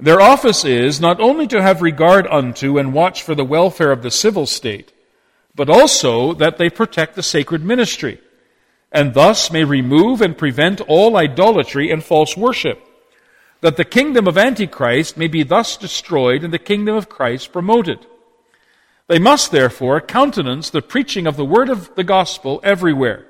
Their 0.00 0.20
office 0.20 0.64
is 0.64 1.00
not 1.00 1.20
only 1.20 1.46
to 1.48 1.62
have 1.62 1.82
regard 1.82 2.26
unto 2.26 2.78
and 2.78 2.92
watch 2.92 3.22
for 3.22 3.34
the 3.34 3.44
welfare 3.44 3.92
of 3.92 4.02
the 4.02 4.10
civil 4.10 4.46
state, 4.46 4.92
but 5.54 5.70
also 5.70 6.32
that 6.32 6.58
they 6.58 6.70
protect 6.70 7.14
the 7.14 7.22
sacred 7.22 7.62
ministry, 7.62 8.20
and 8.94 9.12
thus 9.12 9.50
may 9.50 9.64
remove 9.64 10.22
and 10.22 10.38
prevent 10.38 10.80
all 10.82 11.16
idolatry 11.16 11.90
and 11.90 12.04
false 12.04 12.36
worship, 12.36 12.80
that 13.60 13.76
the 13.76 13.84
kingdom 13.84 14.28
of 14.28 14.38
Antichrist 14.38 15.16
may 15.16 15.26
be 15.26 15.42
thus 15.42 15.76
destroyed 15.76 16.44
and 16.44 16.52
the 16.52 16.58
kingdom 16.58 16.94
of 16.94 17.08
Christ 17.08 17.52
promoted. 17.52 18.06
They 19.08 19.18
must 19.18 19.50
therefore 19.50 20.00
countenance 20.00 20.70
the 20.70 20.80
preaching 20.80 21.26
of 21.26 21.36
the 21.36 21.44
word 21.44 21.68
of 21.68 21.94
the 21.96 22.04
gospel 22.04 22.60
everywhere 22.62 23.26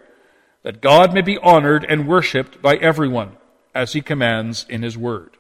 that 0.65 0.81
God 0.81 1.13
may 1.13 1.21
be 1.21 1.39
honored 1.39 1.85
and 1.89 2.09
worshiped 2.09 2.61
by 2.63 2.77
everyone, 2.77 3.37
as 3.75 3.93
he 3.93 4.01
commands 4.01 4.65
in 4.69 4.83
his 4.83 4.97
word. 4.97 5.37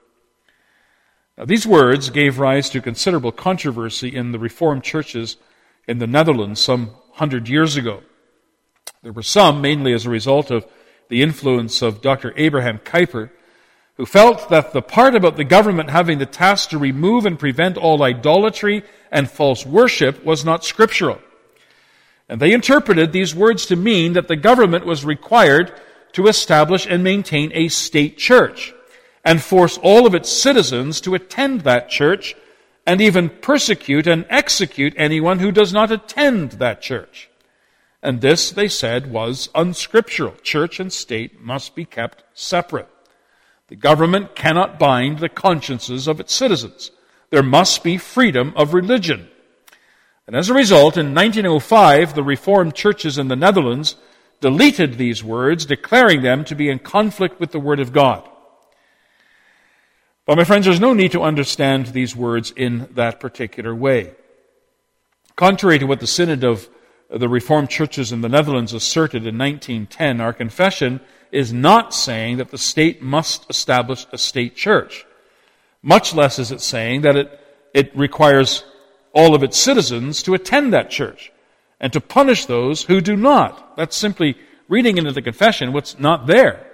Now, 1.39 1.47
these 1.47 1.67
words 1.67 2.11
gave 2.11 2.39
rise 2.39 2.69
to 2.71 2.81
considerable 2.81 3.33
controversy 3.33 4.15
in 4.15 4.33
the 4.33 4.39
Reformed 4.39 4.85
churches 4.85 5.37
in 5.89 5.99
the 5.99 6.07
Netherlands 6.07 6.61
some 6.61 6.91
hundred 7.15 7.49
years 7.49 7.77
ago. 7.77 8.03
There 9.05 9.13
were 9.13 9.23
some, 9.23 9.61
mainly 9.61 9.93
as 9.93 10.07
a 10.07 10.11
result 10.11 10.51
of 10.51 10.67
the 11.11 11.21
influence 11.21 11.83
of 11.83 12.01
Dr. 12.01 12.33
Abraham 12.39 12.79
Kuyper, 12.79 13.29
who 13.99 14.07
felt 14.07 14.49
that 14.49 14.73
the 14.73 14.81
part 14.81 15.15
about 15.15 15.37
the 15.37 15.45
government 15.45 15.91
having 15.91 16.17
the 16.17 16.25
task 16.25 16.71
to 16.71 16.79
remove 16.79 17.27
and 17.27 17.39
prevent 17.39 17.77
all 17.77 18.03
idolatry 18.03 18.83
and 19.13 19.31
false 19.31 19.67
worship 19.67 20.25
was 20.25 20.43
not 20.43 20.65
scriptural. 20.65 21.21
And 22.31 22.41
they 22.41 22.55
interpreted 22.55 23.13
these 23.13 23.35
words 23.35 23.67
to 23.67 23.77
mean 23.77 24.15
that 24.15 24.27
the 24.27 24.37
government 24.37 24.87
was 24.87 25.05
required 25.05 25.79
to 26.13 26.27
establish 26.27 26.87
and 26.87 27.05
maintain 27.05 27.51
a 27.53 27.69
state 27.69 28.17
church 28.17 28.73
and 29.23 29.43
force 29.43 29.77
all 29.83 30.07
of 30.07 30.15
its 30.15 30.31
citizens 30.31 31.03
to 31.03 31.15
attend 31.15 31.61
that 31.61 31.91
church 31.91 32.35
and 32.87 33.03
even 33.03 33.29
persecute 33.29 34.07
and 34.07 34.25
execute 34.31 34.95
anyone 34.97 35.41
who 35.41 35.53
does 35.53 35.75
not 35.75 35.93
attend 35.93 36.53
that 36.53 36.81
church. 36.81 37.29
And 38.05 38.21
this, 38.21 38.51
they 38.51 38.69
said, 38.69 39.11
was 39.11 39.49
unscriptural. 39.55 40.35
Church 40.43 40.79
and 40.79 40.93
state 40.93 41.41
must 41.41 41.75
be 41.75 41.87
kept 41.87 42.23
separate. 42.35 42.87
The 43.69 43.77
government 43.77 44.37
cannot 44.37 44.79
bind 44.79 45.19
the 45.19 45.31
consciences 45.31 46.07
of 46.07 46.21
its 46.21 46.35
citizens. 46.35 46.91
There 47.31 47.43
must 47.43 47.83
be 47.83 47.97
freedom 47.97 48.53
of 48.57 48.75
religion. 48.75 49.31
And 50.27 50.37
as 50.37 50.51
a 50.51 50.55
result, 50.55 50.99
in 50.99 51.15
1905, 51.15 52.15
the 52.15 52.23
Reformed 52.23 52.75
churches 52.75 53.17
in 53.17 53.29
the 53.29 53.37
Netherlands 53.37 53.97
deleted 54.43 54.99
these 54.99 55.25
words, 55.25 55.65
declaring 55.65 56.21
them 56.21 56.45
to 56.45 56.55
be 56.55 56.69
in 56.69 56.81
conflict 56.81 57.41
with 57.41 57.53
the 57.53 57.59
Word 57.59 57.81
of 57.81 57.95
God. 57.95 58.29
But 60.27 60.37
my 60.37 60.45
friends, 60.45 60.67
there's 60.67 60.79
no 60.79 60.93
need 60.93 61.13
to 61.13 61.23
understand 61.23 61.87
these 61.87 62.15
words 62.15 62.53
in 62.55 62.87
that 62.93 63.19
particular 63.19 63.75
way. 63.75 64.13
Contrary 65.37 65.79
to 65.79 65.87
what 65.87 66.01
the 66.01 66.07
Synod 66.07 66.45
of 66.45 66.69
the 67.19 67.29
Reformed 67.29 67.71
churches 67.71 68.13
in 68.13 68.21
the 68.21 68.29
Netherlands 68.29 68.73
asserted 68.73 69.27
in 69.27 69.39
1910, 69.39 70.21
our 70.21 70.33
confession 70.33 71.01
is 71.31 71.53
not 71.53 71.95
saying 71.95 72.37
that 72.39 72.51
the 72.51 72.59
state 72.59 73.03
must 73.03 73.49
establish 73.51 74.07
a 74.13 74.19
state 74.19 74.57
church. 74.57 75.05
Much 75.83 76.15
less 76.15 76.39
is 76.39 76.51
it 76.51 76.61
saying 76.61 77.03
that 77.03 77.17
it, 77.17 77.41
it 77.75 77.97
requires 77.97 78.65
all 79.13 79.35
of 79.35 79.43
its 79.43 79.57
citizens 79.57 80.23
to 80.23 80.35
attend 80.35 80.73
that 80.73 80.91
church 80.91 81.33
and 81.81 81.93
to 81.93 82.01
punish 82.01 82.47
those 82.47 82.85
who 82.85 83.01
do 83.01 83.17
not. 83.17 83.77
That's 83.77 83.97
simply 83.97 84.37
reading 84.69 84.97
into 84.97 85.13
the 85.13 85.23
confession 85.23 85.73
what's 85.73 85.99
not 85.99 86.27
there. 86.27 86.67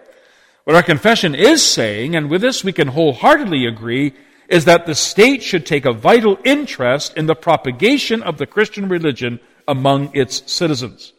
What 0.64 0.76
our 0.76 0.82
confession 0.82 1.34
is 1.34 1.62
saying, 1.62 2.14
and 2.14 2.30
with 2.30 2.40
this 2.40 2.62
we 2.62 2.72
can 2.72 2.88
wholeheartedly 2.88 3.66
agree, 3.66 4.14
is 4.48 4.64
that 4.66 4.86
the 4.86 4.94
state 4.94 5.42
should 5.42 5.64
take 5.64 5.84
a 5.84 5.92
vital 5.92 6.38
interest 6.44 7.16
in 7.16 7.26
the 7.26 7.34
propagation 7.34 8.22
of 8.22 8.38
the 8.38 8.46
Christian 8.46 8.88
religion 8.88 9.40
among 9.70 10.10
its 10.14 10.42
citizens. 10.50 11.12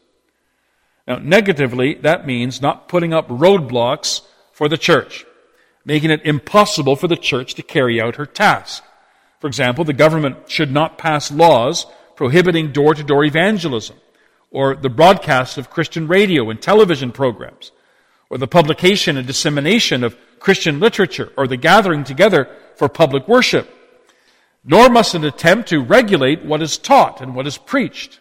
Now, 1.07 1.19
negatively, 1.19 1.93
that 1.95 2.27
means 2.27 2.61
not 2.61 2.89
putting 2.89 3.13
up 3.13 3.29
roadblocks 3.29 4.21
for 4.51 4.67
the 4.67 4.77
church, 4.77 5.25
making 5.85 6.11
it 6.11 6.25
impossible 6.25 6.97
for 6.97 7.07
the 7.07 7.15
church 7.15 7.55
to 7.55 7.63
carry 7.63 8.01
out 8.01 8.17
her 8.17 8.25
task. 8.25 8.83
For 9.39 9.47
example, 9.47 9.85
the 9.85 9.93
government 9.93 10.49
should 10.49 10.71
not 10.71 10.97
pass 10.97 11.31
laws 11.31 11.85
prohibiting 12.15 12.73
door 12.73 12.93
to 12.93 13.03
door 13.03 13.23
evangelism, 13.23 13.95
or 14.51 14.75
the 14.75 14.89
broadcast 14.89 15.57
of 15.57 15.69
Christian 15.69 16.09
radio 16.09 16.49
and 16.49 16.61
television 16.61 17.11
programs, 17.11 17.71
or 18.29 18.37
the 18.37 18.47
publication 18.47 19.15
and 19.17 19.25
dissemination 19.25 20.03
of 20.03 20.17
Christian 20.39 20.79
literature, 20.79 21.31
or 21.37 21.47
the 21.47 21.57
gathering 21.57 22.03
together 22.03 22.49
for 22.75 22.89
public 22.89 23.27
worship. 23.29 23.69
Nor 24.63 24.89
must 24.89 25.15
it 25.15 25.23
attempt 25.23 25.69
to 25.69 25.81
regulate 25.81 26.45
what 26.45 26.61
is 26.61 26.77
taught 26.77 27.21
and 27.21 27.33
what 27.33 27.47
is 27.47 27.57
preached. 27.57 28.19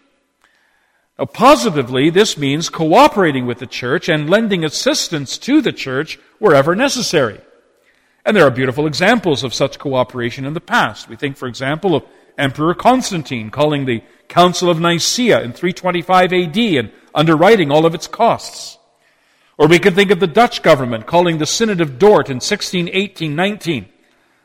Now, 1.21 1.27
positively, 1.27 2.09
this 2.09 2.39
means 2.39 2.71
cooperating 2.71 3.45
with 3.45 3.59
the 3.59 3.67
church 3.67 4.09
and 4.09 4.31
lending 4.31 4.65
assistance 4.65 5.37
to 5.39 5.61
the 5.61 5.71
church 5.71 6.19
wherever 6.39 6.75
necessary. 6.75 7.43
And 8.25 8.35
there 8.35 8.47
are 8.47 8.51
beautiful 8.51 8.87
examples 8.87 9.45
of 9.45 9.53
such 9.53 9.79
cooperation 9.79 10.47
in 10.47 10.55
the 10.55 10.63
past. 10.63 11.11
We 11.11 11.17
think, 11.17 11.37
for 11.37 11.47
example, 11.47 11.95
of 11.95 12.05
Emperor 12.39 12.75
Constantine 12.75 13.51
calling 13.51 13.85
the 13.85 14.03
Council 14.29 14.71
of 14.71 14.81
Nicaea 14.81 15.43
in 15.43 15.53
325 15.53 16.33
AD 16.33 16.57
and 16.57 16.91
underwriting 17.15 17.71
all 17.71 17.85
of 17.85 17.95
its 17.95 18.07
costs. 18.07 18.79
Or 19.59 19.69
we 19.69 19.79
can 19.79 19.95
think 19.95 20.11
of 20.11 20.21
the 20.21 20.27
Dutch 20.27 20.63
government 20.63 21.07
calling 21.07 21.37
the 21.37 21.45
Synod 21.45 21.83
of 21.83 21.99
Dort 21.99 22.31
in 22.31 22.37
1618 22.37 23.37
19 23.37 23.87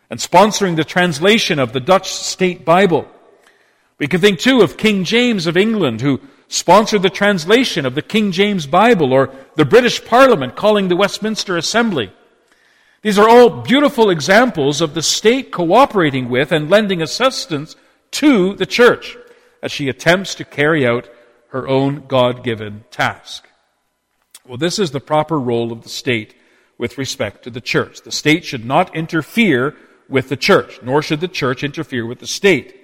and 0.10 0.20
sponsoring 0.20 0.76
the 0.76 0.84
translation 0.84 1.58
of 1.58 1.72
the 1.72 1.80
Dutch 1.80 2.12
state 2.12 2.66
Bible. 2.66 3.08
We 3.98 4.08
can 4.08 4.20
think 4.20 4.40
too 4.40 4.60
of 4.60 4.76
King 4.76 5.06
James 5.06 5.48
of 5.48 5.56
England 5.56 6.02
who 6.02 6.20
sponsored 6.48 7.02
the 7.02 7.10
translation 7.10 7.86
of 7.86 7.96
the 7.96 8.02
King 8.02 8.32
James 8.32 8.68
Bible 8.68 9.14
or 9.14 9.32
the 9.56 9.66
British 9.66 10.04
Parliament 10.06 10.56
calling 10.56 10.88
the 10.88 10.96
Westminster 10.96 11.58
Assembly. 11.58 12.12
These 13.02 13.20
are 13.20 13.30
all 13.30 13.62
beautiful 13.62 14.10
examples 14.10 14.82
of 14.82 14.94
the 14.94 15.02
state 15.02 15.52
cooperating 15.52 16.30
with 16.30 16.52
and 16.52 16.70
lending 16.70 17.02
assistance 17.02 17.76
to 18.12 18.56
the 18.56 18.66
church 18.66 19.18
as 19.62 19.72
she 19.72 19.90
attempts 19.90 20.36
to 20.36 20.44
carry 20.44 20.88
out 20.88 21.10
her 21.50 21.68
own 21.68 22.06
God 22.08 22.44
given 22.44 22.84
task. 22.92 23.48
Well, 24.48 24.58
this 24.58 24.80
is 24.80 24.92
the 24.92 25.00
proper 25.00 25.40
role 25.40 25.72
of 25.72 25.84
the 25.84 25.90
state 25.90 26.36
with 26.78 26.98
respect 26.98 27.44
to 27.44 27.50
the 27.50 27.62
church. 27.62 28.02
The 28.02 28.12
state 28.12 28.46
should 28.46 28.66
not 28.66 28.96
interfere 28.96 29.76
with 30.08 30.30
the 30.30 30.38
church, 30.38 30.80
nor 30.84 31.02
should 31.02 31.22
the 31.22 31.28
church 31.28 31.64
interfere 31.64 32.06
with 32.06 32.20
the 32.20 32.28
state. 32.28 32.76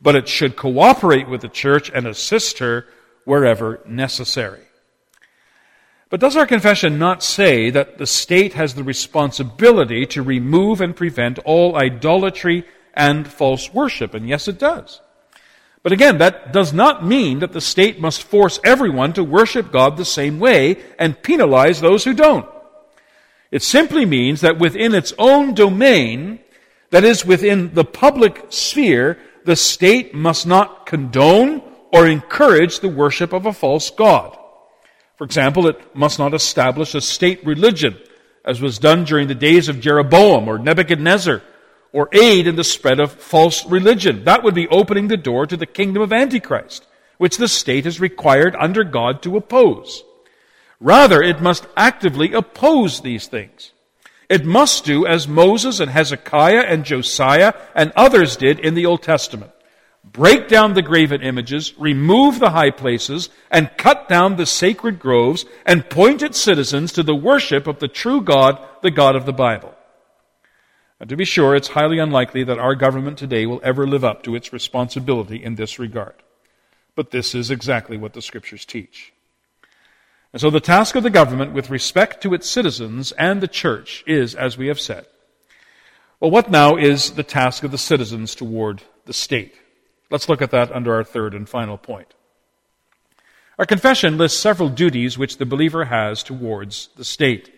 But 0.00 0.16
it 0.16 0.28
should 0.28 0.56
cooperate 0.56 1.28
with 1.28 1.42
the 1.42 1.48
church 1.48 1.90
and 1.94 2.06
assist 2.06 2.58
her 2.58 2.86
wherever 3.26 3.80
necessary. 3.86 4.62
But 6.08 6.20
does 6.20 6.36
our 6.36 6.46
confession 6.46 6.98
not 6.98 7.22
say 7.22 7.68
that 7.70 7.98
the 7.98 8.06
state 8.06 8.54
has 8.54 8.74
the 8.74 8.84
responsibility 8.84 10.06
to 10.06 10.22
remove 10.22 10.80
and 10.80 10.96
prevent 10.96 11.38
all 11.40 11.76
idolatry 11.76 12.64
and 12.94 13.26
false 13.26 13.74
worship? 13.74 14.14
And 14.14 14.28
yes, 14.28 14.48
it 14.48 14.58
does. 14.58 15.00
But 15.82 15.92
again, 15.92 16.18
that 16.18 16.52
does 16.52 16.72
not 16.72 17.04
mean 17.04 17.40
that 17.40 17.52
the 17.52 17.60
state 17.60 18.00
must 18.00 18.22
force 18.22 18.58
everyone 18.64 19.12
to 19.14 19.24
worship 19.24 19.70
God 19.70 19.96
the 19.96 20.04
same 20.04 20.38
way 20.38 20.78
and 20.98 21.22
penalize 21.22 21.80
those 21.80 22.04
who 22.04 22.14
don't. 22.14 22.48
It 23.50 23.62
simply 23.62 24.04
means 24.04 24.40
that 24.40 24.58
within 24.58 24.94
its 24.94 25.12
own 25.18 25.54
domain, 25.54 26.40
that 26.90 27.04
is, 27.04 27.24
within 27.24 27.74
the 27.74 27.84
public 27.84 28.46
sphere, 28.48 29.18
the 29.44 29.56
state 29.56 30.14
must 30.14 30.46
not 30.46 30.86
condone 30.86 31.62
or 31.96 32.06
encourage 32.06 32.80
the 32.80 32.90
worship 32.90 33.32
of 33.32 33.46
a 33.46 33.54
false 33.54 33.88
god. 33.88 34.36
For 35.16 35.24
example, 35.24 35.66
it 35.66 35.96
must 35.96 36.18
not 36.18 36.34
establish 36.34 36.94
a 36.94 37.00
state 37.00 37.44
religion, 37.46 37.96
as 38.44 38.60
was 38.60 38.78
done 38.78 39.04
during 39.04 39.28
the 39.28 39.34
days 39.34 39.70
of 39.70 39.80
Jeroboam 39.80 40.46
or 40.46 40.58
Nebuchadnezzar, 40.58 41.40
or 41.94 42.10
aid 42.12 42.46
in 42.46 42.56
the 42.56 42.64
spread 42.64 43.00
of 43.00 43.12
false 43.12 43.64
religion. 43.64 44.24
That 44.24 44.42
would 44.42 44.54
be 44.54 44.68
opening 44.68 45.08
the 45.08 45.16
door 45.16 45.46
to 45.46 45.56
the 45.56 45.64
kingdom 45.64 46.02
of 46.02 46.12
Antichrist, 46.12 46.86
which 47.16 47.38
the 47.38 47.48
state 47.48 47.86
is 47.86 47.98
required 47.98 48.54
under 48.60 48.84
God 48.84 49.22
to 49.22 49.38
oppose. 49.38 50.04
Rather, 50.78 51.22
it 51.22 51.40
must 51.40 51.66
actively 51.78 52.34
oppose 52.34 53.00
these 53.00 53.26
things. 53.26 53.72
It 54.28 54.44
must 54.44 54.84
do 54.84 55.06
as 55.06 55.26
Moses 55.26 55.80
and 55.80 55.90
Hezekiah 55.90 56.66
and 56.68 56.84
Josiah 56.84 57.54
and 57.74 57.90
others 57.96 58.36
did 58.36 58.60
in 58.60 58.74
the 58.74 58.84
Old 58.84 59.02
Testament 59.02 59.52
break 60.16 60.48
down 60.48 60.72
the 60.72 60.82
graven 60.82 61.20
images, 61.20 61.74
remove 61.78 62.40
the 62.40 62.50
high 62.50 62.70
places, 62.70 63.28
and 63.50 63.70
cut 63.76 64.08
down 64.08 64.36
the 64.36 64.46
sacred 64.46 64.98
groves, 64.98 65.44
and 65.66 65.90
point 65.90 66.22
its 66.22 66.40
citizens 66.40 66.90
to 66.92 67.02
the 67.02 67.14
worship 67.14 67.66
of 67.66 67.78
the 67.80 67.88
true 67.88 68.22
God, 68.22 68.58
the 68.82 68.90
God 68.90 69.14
of 69.14 69.26
the 69.26 69.32
Bible. 69.32 69.74
And 70.98 71.10
to 71.10 71.16
be 71.16 71.26
sure, 71.26 71.54
it's 71.54 71.68
highly 71.68 71.98
unlikely 71.98 72.44
that 72.44 72.58
our 72.58 72.74
government 72.74 73.18
today 73.18 73.44
will 73.44 73.60
ever 73.62 73.86
live 73.86 74.04
up 74.04 74.22
to 74.22 74.34
its 74.34 74.54
responsibility 74.54 75.44
in 75.44 75.56
this 75.56 75.78
regard. 75.78 76.14
But 76.94 77.10
this 77.10 77.34
is 77.34 77.50
exactly 77.50 77.98
what 77.98 78.14
the 78.14 78.22
scriptures 78.22 78.64
teach. 78.64 79.12
And 80.32 80.40
so 80.40 80.48
the 80.48 80.60
task 80.60 80.96
of 80.96 81.02
the 81.02 81.10
government 81.10 81.52
with 81.52 81.68
respect 81.68 82.22
to 82.22 82.32
its 82.32 82.48
citizens 82.48 83.12
and 83.12 83.42
the 83.42 83.48
church 83.48 84.02
is, 84.06 84.34
as 84.34 84.56
we 84.56 84.68
have 84.68 84.80
said. 84.80 85.06
Well, 86.20 86.30
what 86.30 86.50
now 86.50 86.76
is 86.76 87.10
the 87.10 87.22
task 87.22 87.62
of 87.64 87.70
the 87.70 87.78
citizens 87.78 88.34
toward 88.34 88.82
the 89.04 89.12
state? 89.12 89.54
Let's 90.10 90.28
look 90.28 90.42
at 90.42 90.50
that 90.52 90.70
under 90.72 90.94
our 90.94 91.04
third 91.04 91.34
and 91.34 91.48
final 91.48 91.78
point. 91.78 92.14
Our 93.58 93.66
confession 93.66 94.18
lists 94.18 94.38
several 94.38 94.68
duties 94.68 95.16
which 95.16 95.38
the 95.38 95.46
believer 95.46 95.86
has 95.86 96.22
towards 96.22 96.90
the 96.96 97.04
state. 97.04 97.52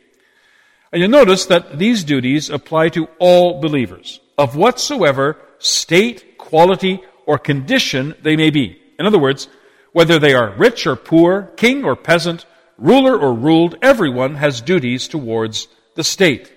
And 0.93 1.03
you'll 1.03 1.11
notice 1.11 1.47
that 1.47 1.79
these 1.79 2.05
duties 2.05 2.49
apply 2.49 2.91
to 2.91 3.09
all 3.19 3.61
believers, 3.61 4.21
of 4.39 4.57
whatsoever 4.57 5.37
state, 5.59 6.39
quality, 6.39 7.03
or 7.27 7.39
condition 7.39 8.15
they 8.23 8.37
may 8.37 8.51
be. 8.51 8.81
In 8.99 9.07
other 9.07 9.19
words, 9.19 9.49
whether 9.93 10.19
they 10.19 10.35
are 10.35 10.55
rich 10.57 10.87
or 10.87 10.97
poor, 10.97 11.51
king 11.57 11.85
or 11.85 11.97
peasant, 11.97 12.47
ruler 12.79 13.19
or 13.19 13.35
ruled, 13.35 13.77
everyone 13.83 14.37
has 14.37 14.61
duties 14.61 15.09
towards 15.09 15.69
the 15.95 16.05
state. 16.05 16.53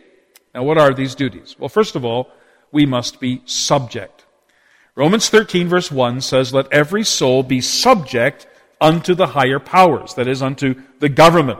Now, 0.53 0.63
what 0.63 0.77
are 0.77 0.93
these 0.93 1.15
duties? 1.15 1.55
Well, 1.57 1.69
first 1.69 1.95
of 1.95 2.05
all, 2.05 2.29
we 2.71 2.85
must 2.85 3.19
be 3.19 3.41
subject. 3.45 4.20
Romans 4.95 5.29
13 5.29 5.67
verse 5.69 5.91
1 5.91 6.21
says, 6.21 6.53
Let 6.53 6.71
every 6.71 7.03
soul 7.03 7.43
be 7.43 7.61
subject 7.61 8.47
unto 8.79 9.13
the 9.13 9.27
higher 9.27 9.59
powers, 9.59 10.15
that 10.15 10.27
is, 10.27 10.41
unto 10.41 10.75
the 10.99 11.09
government. 11.09 11.59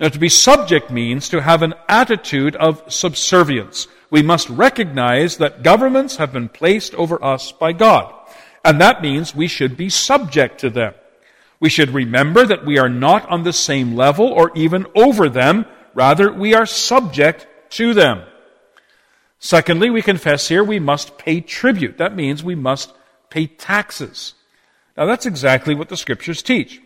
Now, 0.00 0.08
to 0.08 0.18
be 0.18 0.28
subject 0.28 0.90
means 0.90 1.28
to 1.28 1.40
have 1.40 1.62
an 1.62 1.74
attitude 1.88 2.56
of 2.56 2.92
subservience. 2.92 3.86
We 4.10 4.22
must 4.22 4.50
recognize 4.50 5.38
that 5.38 5.62
governments 5.62 6.16
have 6.16 6.32
been 6.32 6.48
placed 6.48 6.94
over 6.94 7.22
us 7.24 7.52
by 7.52 7.72
God. 7.72 8.12
And 8.64 8.80
that 8.80 9.02
means 9.02 9.34
we 9.34 9.46
should 9.46 9.76
be 9.76 9.88
subject 9.88 10.60
to 10.60 10.70
them. 10.70 10.94
We 11.60 11.68
should 11.68 11.90
remember 11.90 12.44
that 12.44 12.66
we 12.66 12.78
are 12.78 12.88
not 12.88 13.28
on 13.30 13.44
the 13.44 13.52
same 13.52 13.94
level 13.94 14.26
or 14.26 14.50
even 14.54 14.86
over 14.94 15.28
them. 15.28 15.64
Rather, 15.94 16.32
we 16.32 16.54
are 16.54 16.66
subject 16.66 17.46
to 17.70 17.94
them. 17.94 18.22
Secondly, 19.44 19.90
we 19.90 20.00
confess 20.00 20.48
here 20.48 20.64
we 20.64 20.78
must 20.78 21.18
pay 21.18 21.38
tribute. 21.42 21.98
That 21.98 22.16
means 22.16 22.42
we 22.42 22.54
must 22.54 22.94
pay 23.28 23.46
taxes. 23.46 24.32
Now 24.96 25.04
that's 25.04 25.26
exactly 25.26 25.74
what 25.74 25.90
the 25.90 25.98
scriptures 25.98 26.42
teach. 26.42 26.80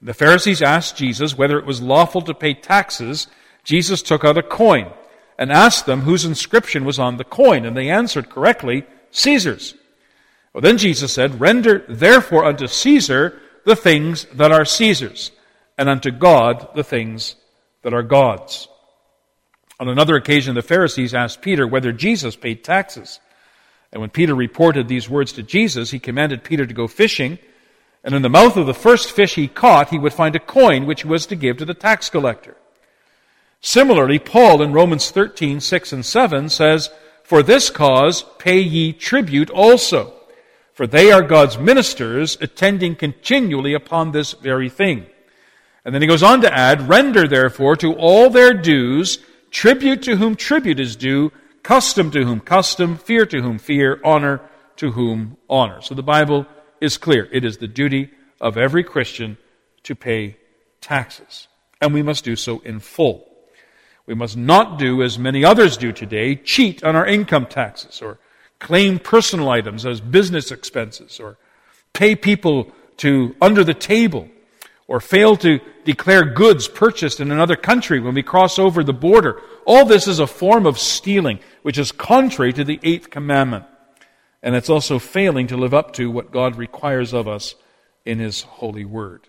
The 0.00 0.14
Pharisees 0.14 0.62
asked 0.62 0.96
Jesus 0.96 1.36
whether 1.36 1.58
it 1.58 1.66
was 1.66 1.82
lawful 1.82 2.22
to 2.22 2.32
pay 2.32 2.54
taxes. 2.54 3.26
Jesus 3.64 4.00
took 4.00 4.24
out 4.24 4.38
a 4.38 4.42
coin 4.42 4.90
and 5.38 5.52
asked 5.52 5.84
them 5.84 6.00
whose 6.00 6.24
inscription 6.24 6.86
was 6.86 6.98
on 6.98 7.18
the 7.18 7.24
coin, 7.24 7.66
and 7.66 7.76
they 7.76 7.90
answered 7.90 8.30
correctly, 8.30 8.86
Caesar's. 9.10 9.74
Well, 10.54 10.62
then 10.62 10.78
Jesus 10.78 11.12
said, 11.12 11.38
Render 11.38 11.84
therefore 11.86 12.46
unto 12.46 12.66
Caesar 12.66 13.38
the 13.66 13.76
things 13.76 14.24
that 14.32 14.50
are 14.50 14.64
Caesar's, 14.64 15.32
and 15.76 15.90
unto 15.90 16.10
God 16.10 16.66
the 16.74 16.82
things 16.82 17.36
that 17.82 17.92
are 17.92 18.02
God's. 18.02 18.68
On 19.80 19.88
another 19.88 20.14
occasion, 20.14 20.54
the 20.54 20.62
Pharisees 20.62 21.14
asked 21.14 21.40
Peter 21.40 21.66
whether 21.66 21.90
Jesus 21.90 22.36
paid 22.36 22.62
taxes. 22.62 23.18
And 23.90 24.00
when 24.02 24.10
Peter 24.10 24.34
reported 24.34 24.86
these 24.86 25.08
words 25.08 25.32
to 25.32 25.42
Jesus, 25.42 25.90
he 25.90 25.98
commanded 25.98 26.44
Peter 26.44 26.66
to 26.66 26.74
go 26.74 26.86
fishing. 26.86 27.38
And 28.04 28.14
in 28.14 28.20
the 28.20 28.28
mouth 28.28 28.58
of 28.58 28.66
the 28.66 28.74
first 28.74 29.10
fish 29.10 29.34
he 29.34 29.48
caught, 29.48 29.88
he 29.88 29.98
would 29.98 30.12
find 30.12 30.36
a 30.36 30.38
coin 30.38 30.84
which 30.84 31.02
he 31.02 31.08
was 31.08 31.24
to 31.26 31.34
give 31.34 31.56
to 31.56 31.64
the 31.64 31.72
tax 31.72 32.10
collector. 32.10 32.56
Similarly, 33.62 34.18
Paul 34.18 34.60
in 34.60 34.74
Romans 34.74 35.10
13, 35.10 35.60
6 35.60 35.92
and 35.94 36.04
7 36.04 36.50
says, 36.50 36.90
For 37.24 37.42
this 37.42 37.70
cause 37.70 38.22
pay 38.38 38.60
ye 38.60 38.92
tribute 38.92 39.48
also, 39.48 40.12
for 40.74 40.86
they 40.86 41.10
are 41.10 41.22
God's 41.22 41.58
ministers, 41.58 42.36
attending 42.42 42.96
continually 42.96 43.72
upon 43.72 44.12
this 44.12 44.32
very 44.34 44.68
thing. 44.68 45.06
And 45.86 45.94
then 45.94 46.02
he 46.02 46.08
goes 46.08 46.22
on 46.22 46.42
to 46.42 46.54
add, 46.54 46.88
Render 46.88 47.26
therefore 47.26 47.76
to 47.76 47.94
all 47.94 48.28
their 48.28 48.52
dues 48.52 49.18
Tribute 49.50 50.02
to 50.02 50.16
whom 50.16 50.36
tribute 50.36 50.80
is 50.80 50.96
due, 50.96 51.32
custom 51.62 52.10
to 52.12 52.24
whom 52.24 52.40
custom, 52.40 52.96
fear 52.96 53.26
to 53.26 53.42
whom 53.42 53.58
fear, 53.58 54.00
honor 54.04 54.40
to 54.76 54.92
whom 54.92 55.36
honor. 55.48 55.80
So 55.82 55.94
the 55.94 56.02
Bible 56.02 56.46
is 56.80 56.96
clear. 56.96 57.28
It 57.32 57.44
is 57.44 57.58
the 57.58 57.68
duty 57.68 58.10
of 58.40 58.56
every 58.56 58.84
Christian 58.84 59.36
to 59.82 59.94
pay 59.94 60.36
taxes. 60.80 61.48
And 61.80 61.92
we 61.92 62.02
must 62.02 62.24
do 62.24 62.36
so 62.36 62.60
in 62.60 62.80
full. 62.80 63.26
We 64.06 64.14
must 64.14 64.36
not 64.36 64.78
do 64.78 65.02
as 65.02 65.18
many 65.18 65.44
others 65.44 65.76
do 65.76 65.92
today, 65.92 66.36
cheat 66.36 66.82
on 66.82 66.96
our 66.96 67.06
income 67.06 67.46
taxes 67.46 68.02
or 68.02 68.18
claim 68.58 68.98
personal 68.98 69.48
items 69.48 69.86
as 69.86 70.00
business 70.00 70.50
expenses 70.50 71.20
or 71.20 71.36
pay 71.92 72.14
people 72.14 72.72
to 72.98 73.34
under 73.40 73.64
the 73.64 73.74
table 73.74 74.28
or 74.90 74.98
fail 74.98 75.36
to 75.36 75.60
declare 75.84 76.24
goods 76.24 76.66
purchased 76.66 77.20
in 77.20 77.30
another 77.30 77.54
country 77.54 78.00
when 78.00 78.12
we 78.12 78.24
cross 78.24 78.58
over 78.58 78.82
the 78.82 78.92
border. 78.92 79.40
All 79.64 79.84
this 79.84 80.08
is 80.08 80.18
a 80.18 80.26
form 80.26 80.66
of 80.66 80.80
stealing, 80.80 81.38
which 81.62 81.78
is 81.78 81.92
contrary 81.92 82.52
to 82.52 82.64
the 82.64 82.80
eighth 82.82 83.08
commandment. 83.08 83.66
And 84.42 84.56
it's 84.56 84.68
also 84.68 84.98
failing 84.98 85.46
to 85.46 85.56
live 85.56 85.72
up 85.72 85.92
to 85.92 86.10
what 86.10 86.32
God 86.32 86.56
requires 86.56 87.14
of 87.14 87.28
us 87.28 87.54
in 88.04 88.18
His 88.18 88.42
holy 88.42 88.84
word. 88.84 89.28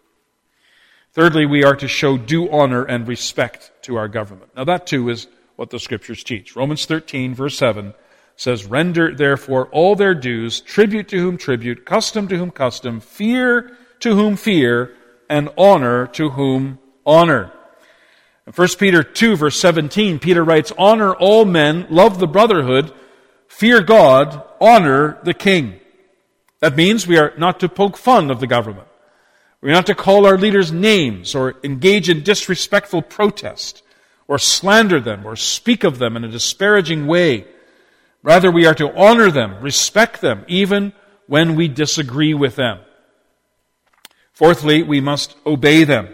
Thirdly, 1.14 1.46
we 1.46 1.64
are 1.64 1.76
to 1.76 1.88
show 1.88 2.18
due 2.18 2.50
honor 2.50 2.84
and 2.84 3.08
respect 3.08 3.72
to 3.84 3.98
our 3.98 4.08
government. 4.08 4.56
Now 4.56 4.64
that 4.64 4.88
too 4.88 5.10
is 5.10 5.28
what 5.58 5.70
the 5.70 5.80
scriptures 5.80 6.24
teach. 6.24 6.56
Romans 6.56 6.88
13 6.88 7.36
verse 7.36 7.56
7 7.56 7.94
says, 8.36 8.66
Render 8.66 9.14
therefore 9.14 9.68
all 9.68 9.96
their 9.96 10.16
dues, 10.16 10.60
tribute 10.60 11.10
to 11.10 11.20
whom 11.20 11.38
tribute, 11.38 11.86
custom 11.86 12.28
to 12.30 12.38
whom 12.38 12.50
custom, 12.50 13.00
fear 13.00 13.78
to 14.00 14.16
whom 14.16 14.38
fear, 14.38 14.96
and 15.32 15.50
honor 15.58 16.08
to 16.08 16.30
whom 16.32 16.78
honor. 17.06 17.52
In 18.46 18.52
1 18.54 18.68
Peter 18.78 19.02
2 19.02 19.38
verse 19.38 19.60
17, 19.60 20.20
Peter 20.20 20.44
writes, 20.44 20.74
Honor 20.78 21.16
all 21.16 21.46
men, 21.46 21.88
love 21.90 22.20
the 22.20 22.28
brotherhood, 22.28 22.94
fear 23.48 23.82
God, 23.82 24.44
honor 24.60 25.18
the 25.24 25.34
king. 25.34 25.80
That 26.60 26.76
means 26.76 27.08
we 27.08 27.18
are 27.18 27.34
not 27.38 27.62
to 27.62 27.70
poke 27.70 27.98
fun 27.98 28.30
of 28.30 28.42
the 28.42 28.46
government. 28.46 28.88
We're 29.62 29.72
not 29.72 29.86
to 29.86 29.96
call 29.96 30.26
our 30.26 30.38
leaders 30.38 30.72
names 30.72 31.34
or 31.34 31.56
engage 31.64 32.10
in 32.10 32.24
disrespectful 32.24 33.02
protest 33.02 33.84
or 34.28 34.38
slander 34.38 35.00
them 35.00 35.26
or 35.26 35.38
speak 35.38 35.86
of 35.86 35.98
them 35.98 36.18
in 36.18 36.26
a 36.26 36.30
disparaging 36.30 37.08
way. 37.08 37.48
Rather, 38.22 38.52
we 38.52 38.66
are 38.66 38.76
to 38.76 38.94
honor 38.96 39.32
them, 39.32 39.62
respect 39.62 40.20
them, 40.20 40.44
even 40.48 40.92
when 41.28 41.56
we 41.56 41.70
disagree 41.70 42.34
with 42.34 42.58
them. 42.58 42.80
Fourthly, 44.42 44.82
we 44.82 45.02
must 45.02 45.36
obey 45.46 45.84
them. 45.84 46.10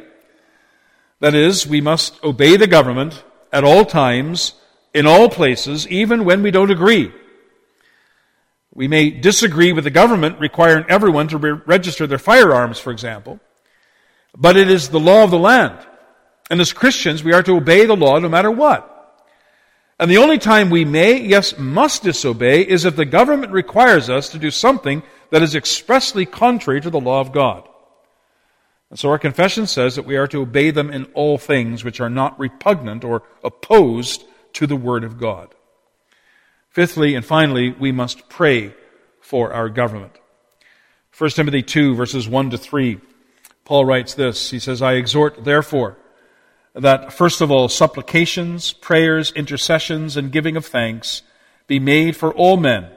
That 1.22 1.34
is, 1.34 1.66
we 1.66 1.80
must 1.80 2.22
obey 2.26 2.58
the 2.58 2.68
government 2.68 3.24
at 3.54 3.64
all 3.64 3.86
times, 3.86 4.52
in 4.94 5.08
all 5.08 5.30
places, 5.30 5.88
even 5.88 6.26
when 6.26 6.44
we 6.44 6.52
don't 6.52 6.70
agree. 6.70 7.14
We 8.74 8.90
may 8.90 9.12
disagree 9.12 9.72
with 9.72 9.86
the 9.86 9.92
government 9.92 10.42
requiring 10.42 10.84
everyone 10.90 11.30
to 11.30 11.38
re- 11.38 11.62
register 11.66 12.06
their 12.06 12.18
firearms, 12.18 12.80
for 12.80 12.92
example, 12.92 13.40
but 14.38 14.58
it 14.58 14.70
is 14.70 14.90
the 14.90 15.00
law 15.00 15.24
of 15.24 15.32
the 15.32 15.40
land. 15.40 15.80
And 16.50 16.60
as 16.60 16.74
Christians, 16.74 17.24
we 17.24 17.32
are 17.32 17.44
to 17.44 17.56
obey 17.56 17.86
the 17.86 17.96
law 17.96 18.20
no 18.20 18.28
matter 18.28 18.52
what. 18.52 19.16
And 20.02 20.12
the 20.12 20.18
only 20.18 20.38
time 20.38 20.70
we 20.70 20.84
may, 20.84 21.18
yes, 21.18 21.58
must 21.58 22.04
disobey 22.04 22.64
is 22.64 22.84
if 22.84 22.98
the 22.98 23.06
government 23.06 23.54
requires 23.54 24.10
us 24.10 24.28
to 24.32 24.38
do 24.38 24.52
something 24.52 25.02
that 25.30 25.44
is 25.44 25.56
expressly 25.56 26.26
contrary 26.26 26.82
to 26.82 26.90
the 26.90 27.00
law 27.00 27.22
of 27.22 27.32
God. 27.32 27.70
And 28.90 28.98
so 28.98 29.10
our 29.10 29.20
confession 29.20 29.68
says 29.68 29.96
that 29.96 30.06
we 30.06 30.16
are 30.16 30.28
to 30.28 30.42
obey 30.42 30.72
them 30.72 30.90
in 30.90 31.06
all 31.14 31.38
things 31.38 31.84
which 31.84 32.00
are 32.00 32.10
not 32.10 32.40
repugnant 32.40 33.04
or 33.04 33.24
opposed 33.44 34.24
to 34.54 34.66
the 34.66 34.76
Word 34.76 35.04
of 35.04 35.20
God. 35.20 35.54
Fifthly 36.70 37.16
and 37.16 37.26
finally, 37.26 37.72
we 37.72 37.92
must 37.92 38.30
pray 38.30 38.74
for 39.20 39.52
our 39.52 39.68
government. 39.68 40.14
1 41.18 41.32
Timothy 41.32 41.64
2, 41.64 41.96
verses 41.96 42.30
1 42.30 42.52
to 42.52 42.58
3, 42.58 43.00
Paul 43.66 43.86
writes 43.86 44.14
this. 44.14 44.52
He 44.52 44.60
says, 44.60 44.82
I 44.82 44.94
exhort, 44.94 45.44
therefore, 45.44 45.98
that 46.74 47.12
first 47.12 47.42
of 47.42 47.52
all, 47.52 47.68
supplications, 47.68 48.72
prayers, 48.72 49.32
intercessions, 49.32 50.16
and 50.16 50.32
giving 50.32 50.56
of 50.56 50.66
thanks 50.66 51.24
be 51.66 51.80
made 51.80 52.16
for 52.16 52.34
all 52.34 52.56
men, 52.56 52.90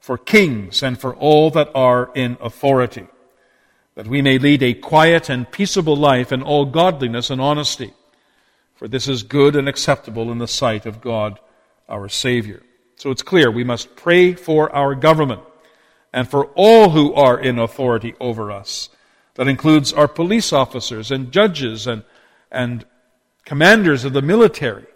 for 0.00 0.16
kings, 0.16 0.82
and 0.82 0.98
for 0.98 1.14
all 1.16 1.50
that 1.50 1.68
are 1.74 2.10
in 2.14 2.38
authority, 2.40 3.08
that 3.96 4.06
we 4.06 4.22
may 4.22 4.38
lead 4.38 4.62
a 4.62 4.74
quiet 4.74 5.28
and 5.28 5.50
peaceable 5.50 5.96
life 5.96 6.30
in 6.30 6.42
all 6.42 6.66
godliness 6.66 7.30
and 7.30 7.40
honesty. 7.40 7.92
For 8.76 8.86
this 8.86 9.08
is 9.08 9.22
good 9.22 9.56
and 9.56 9.68
acceptable 9.68 10.30
in 10.30 10.38
the 10.38 10.46
sight 10.46 10.86
of 10.86 11.00
God 11.00 11.40
our 11.88 12.08
Savior. 12.08 12.62
So 12.96 13.10
it's 13.10 13.22
clear 13.22 13.50
we 13.50 13.64
must 13.64 13.96
pray 13.96 14.34
for 14.34 14.74
our 14.74 14.94
government 14.94 15.42
and 16.12 16.28
for 16.28 16.46
all 16.54 16.90
who 16.90 17.14
are 17.14 17.40
in 17.40 17.58
authority 17.58 18.14
over 18.20 18.52
us. 18.52 18.90
That 19.34 19.48
includes 19.48 19.92
our 19.92 20.08
police 20.08 20.52
officers 20.52 21.10
and 21.10 21.32
judges 21.32 21.86
and, 21.86 22.04
and 22.50 22.84
commanders 23.44 24.04
of 24.04 24.12
the 24.12 24.22
military. 24.22 24.86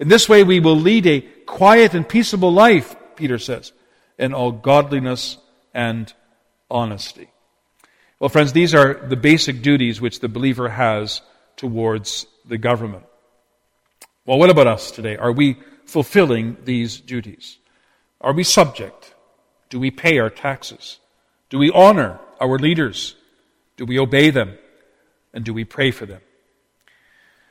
In 0.00 0.08
this 0.08 0.28
way, 0.28 0.42
we 0.42 0.60
will 0.60 0.76
lead 0.76 1.06
a 1.06 1.20
quiet 1.46 1.94
and 1.94 2.08
peaceable 2.08 2.52
life, 2.52 2.96
Peter 3.14 3.38
says, 3.38 3.72
in 4.18 4.34
all 4.34 4.52
godliness 4.52 5.38
and 5.72 6.12
honesty. 6.70 7.30
Well, 8.18 8.30
friends, 8.30 8.54
these 8.54 8.74
are 8.74 8.94
the 8.94 9.16
basic 9.16 9.60
duties 9.60 10.00
which 10.00 10.20
the 10.20 10.28
believer 10.28 10.70
has 10.70 11.20
towards 11.56 12.26
the 12.46 12.56
government. 12.56 13.04
Well, 14.24 14.38
what 14.38 14.48
about 14.48 14.66
us 14.66 14.90
today? 14.90 15.16
Are 15.16 15.32
we 15.32 15.58
fulfilling 15.84 16.56
these 16.64 16.98
duties? 16.98 17.58
Are 18.20 18.32
we 18.32 18.42
subject? 18.42 19.14
Do 19.68 19.78
we 19.78 19.90
pay 19.90 20.18
our 20.18 20.30
taxes? 20.30 20.98
Do 21.50 21.58
we 21.58 21.70
honor 21.70 22.18
our 22.40 22.58
leaders? 22.58 23.16
Do 23.76 23.84
we 23.84 23.98
obey 23.98 24.30
them? 24.30 24.56
And 25.34 25.44
do 25.44 25.52
we 25.52 25.64
pray 25.64 25.90
for 25.90 26.06
them? 26.06 26.22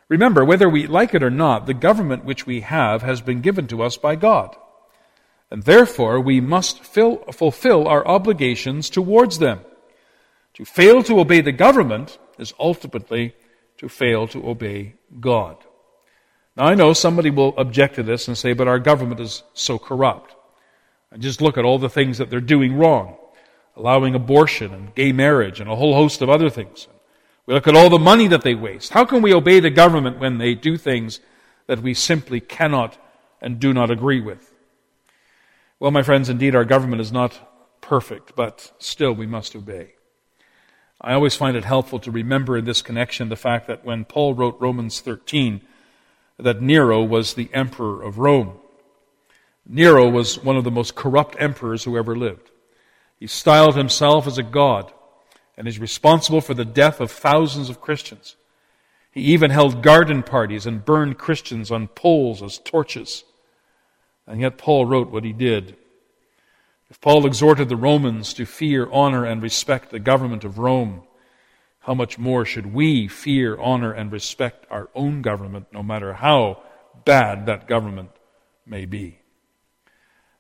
Remember, 0.10 0.43
whether 0.43 0.67
we 0.67 0.88
like 0.88 1.13
it 1.13 1.23
or 1.23 1.30
not, 1.30 1.67
the 1.67 1.73
government 1.75 2.25
which 2.25 2.47
we 2.47 2.62
have 2.62 3.04
has 3.04 3.21
been 3.21 3.41
given 3.41 3.67
to 3.67 3.84
us 3.84 3.97
by 3.97 4.15
God. 4.15 4.56
And 5.51 5.63
therefore, 5.63 6.19
we 6.19 6.41
must 6.41 6.84
fill, 6.84 7.17
fulfill 7.32 7.88
our 7.88 8.06
obligations 8.08 8.89
towards 8.89 9.38
them. 9.38 9.62
To 10.56 10.65
fail 10.65 11.04
to 11.04 11.20
obey 11.20 11.41
the 11.41 11.52
government 11.52 12.18
is 12.39 12.54
ultimately 12.60 13.36
to 13.78 13.89
fail 13.89 14.28
to 14.30 14.50
obey 14.50 14.96
God. 15.20 15.58
Now, 16.56 16.65
I 16.65 16.76
know 16.76 16.94
somebody 16.94 17.30
will 17.30 17.54
object 17.58 17.96
to 17.96 18.04
this 18.04 18.28
and 18.28 18.38
say, 18.38 18.54
but 18.54 18.68
our 18.68 18.80
government 18.80 19.20
is 19.20 19.44
so 19.54 19.78
corrupt. 19.78 20.34
And 21.12 21.22
just 21.22 21.41
look 21.41 21.58
at 21.58 21.65
all 21.65 21.78
the 21.78 21.89
things 21.89 22.18
that 22.18 22.30
they're 22.30 22.39
doing 22.39 22.78
wrong, 22.78 23.18
allowing 23.76 24.15
abortion 24.15 24.74
and 24.74 24.96
gay 24.96 25.12
marriage 25.12 25.60
and 25.60 25.70
a 25.70 25.76
whole 25.76 25.94
host 25.94 26.22
of 26.22 26.30
other 26.30 26.50
things. 26.50 26.88
We 27.46 27.54
look 27.54 27.68
at 27.68 27.76
all 27.76 27.89
the 27.89 28.00
money 28.00 28.28
that 28.28 28.44
they 28.44 28.56
waste. 28.56 28.94
How 28.94 29.04
can 29.04 29.22
we 29.22 29.34
obey 29.34 29.60
the 29.60 29.70
government 29.70 30.20
when 30.20 30.38
they 30.38 30.56
do 30.56 30.78
things 30.78 31.20
that 31.68 31.82
we 31.82 31.94
simply 31.94 32.39
cannot 32.39 32.98
and 33.41 33.60
do 33.60 33.74
not 33.74 33.91
agree 33.91 34.22
with? 34.22 34.54
Well, 35.80 35.91
my 35.91 36.02
friends, 36.02 36.30
indeed, 36.30 36.56
our 36.56 36.65
government 36.65 37.02
is 37.02 37.12
not 37.12 37.82
perfect, 37.82 38.36
but 38.38 38.72
still 38.80 39.12
we 39.12 39.28
must 39.28 39.54
obey. 39.56 39.94
I 41.01 41.13
always 41.13 41.36
find 41.36 41.58
it 41.58 41.65
helpful 41.65 41.99
to 41.99 42.12
remember 42.12 42.58
in 42.58 42.65
this 42.65 42.81
connection 42.81 43.29
the 43.29 43.36
fact 43.36 43.67
that 43.67 43.84
when 43.84 44.05
Paul 44.05 44.34
wrote 44.34 44.58
Romans 44.60 45.01
13, 45.01 45.62
that 46.38 46.62
Nero 46.62 47.03
was 47.03 47.34
the 47.34 47.49
emperor 47.53 48.01
of 48.01 48.17
Rome. 48.17 48.58
Nero 49.67 50.10
was 50.10 50.43
one 50.43 50.58
of 50.58 50.63
the 50.63 50.71
most 50.71 50.95
corrupt 50.95 51.36
emperors 51.39 51.84
who 51.84 51.97
ever 51.97 52.15
lived. 52.15 52.51
He 53.19 53.27
styled 53.27 53.75
himself 53.75 54.27
as 54.27 54.38
a 54.38 54.43
god 54.43 54.91
and 55.58 55.67
is 55.67 55.79
responsible 55.79 56.41
for 56.41 56.53
the 56.53 56.65
death 56.65 56.99
of 56.99 57.12
thousands 57.12 57.69
of 57.69 57.81
Christians. 57.81 58.36
He 59.12 59.21
even 59.21 59.51
held 59.51 59.81
garden 59.81 60.23
parties 60.23 60.65
and 60.65 60.84
burned 60.84 61.17
Christians 61.17 61.71
on 61.71 61.88
poles 61.88 62.43
as 62.43 62.60
torches. 62.60 63.23
And 64.27 64.41
yet 64.41 64.58
Paul 64.58 64.86
wrote 64.86 65.10
what 65.10 65.23
he 65.23 65.31
did. 65.31 65.77
If 66.89 67.02
Paul 67.02 67.26
exhorted 67.26 67.69
the 67.69 67.76
Romans 67.76 68.34
to 68.36 68.45
fear, 68.45 68.88
honor, 68.91 69.26
and 69.26 69.41
respect 69.41 69.89
the 69.89 70.00
government 70.00 70.43
of 70.43 70.60
Rome, 70.60 71.04
how 71.80 71.93
much 71.93 72.17
more 72.17 72.45
should 72.45 72.74
we 72.74 73.08
fear, 73.08 73.60
honor, 73.60 73.91
and 73.91 74.12
respect 74.12 74.65
our 74.69 74.89
own 74.95 75.21
government, 75.21 75.67
no 75.71 75.84
matter 75.84 76.13
how 76.13 76.62
bad 77.04 77.48
that 77.48 77.67
government 77.67 78.12
may 78.65 78.86
be? 78.86 79.19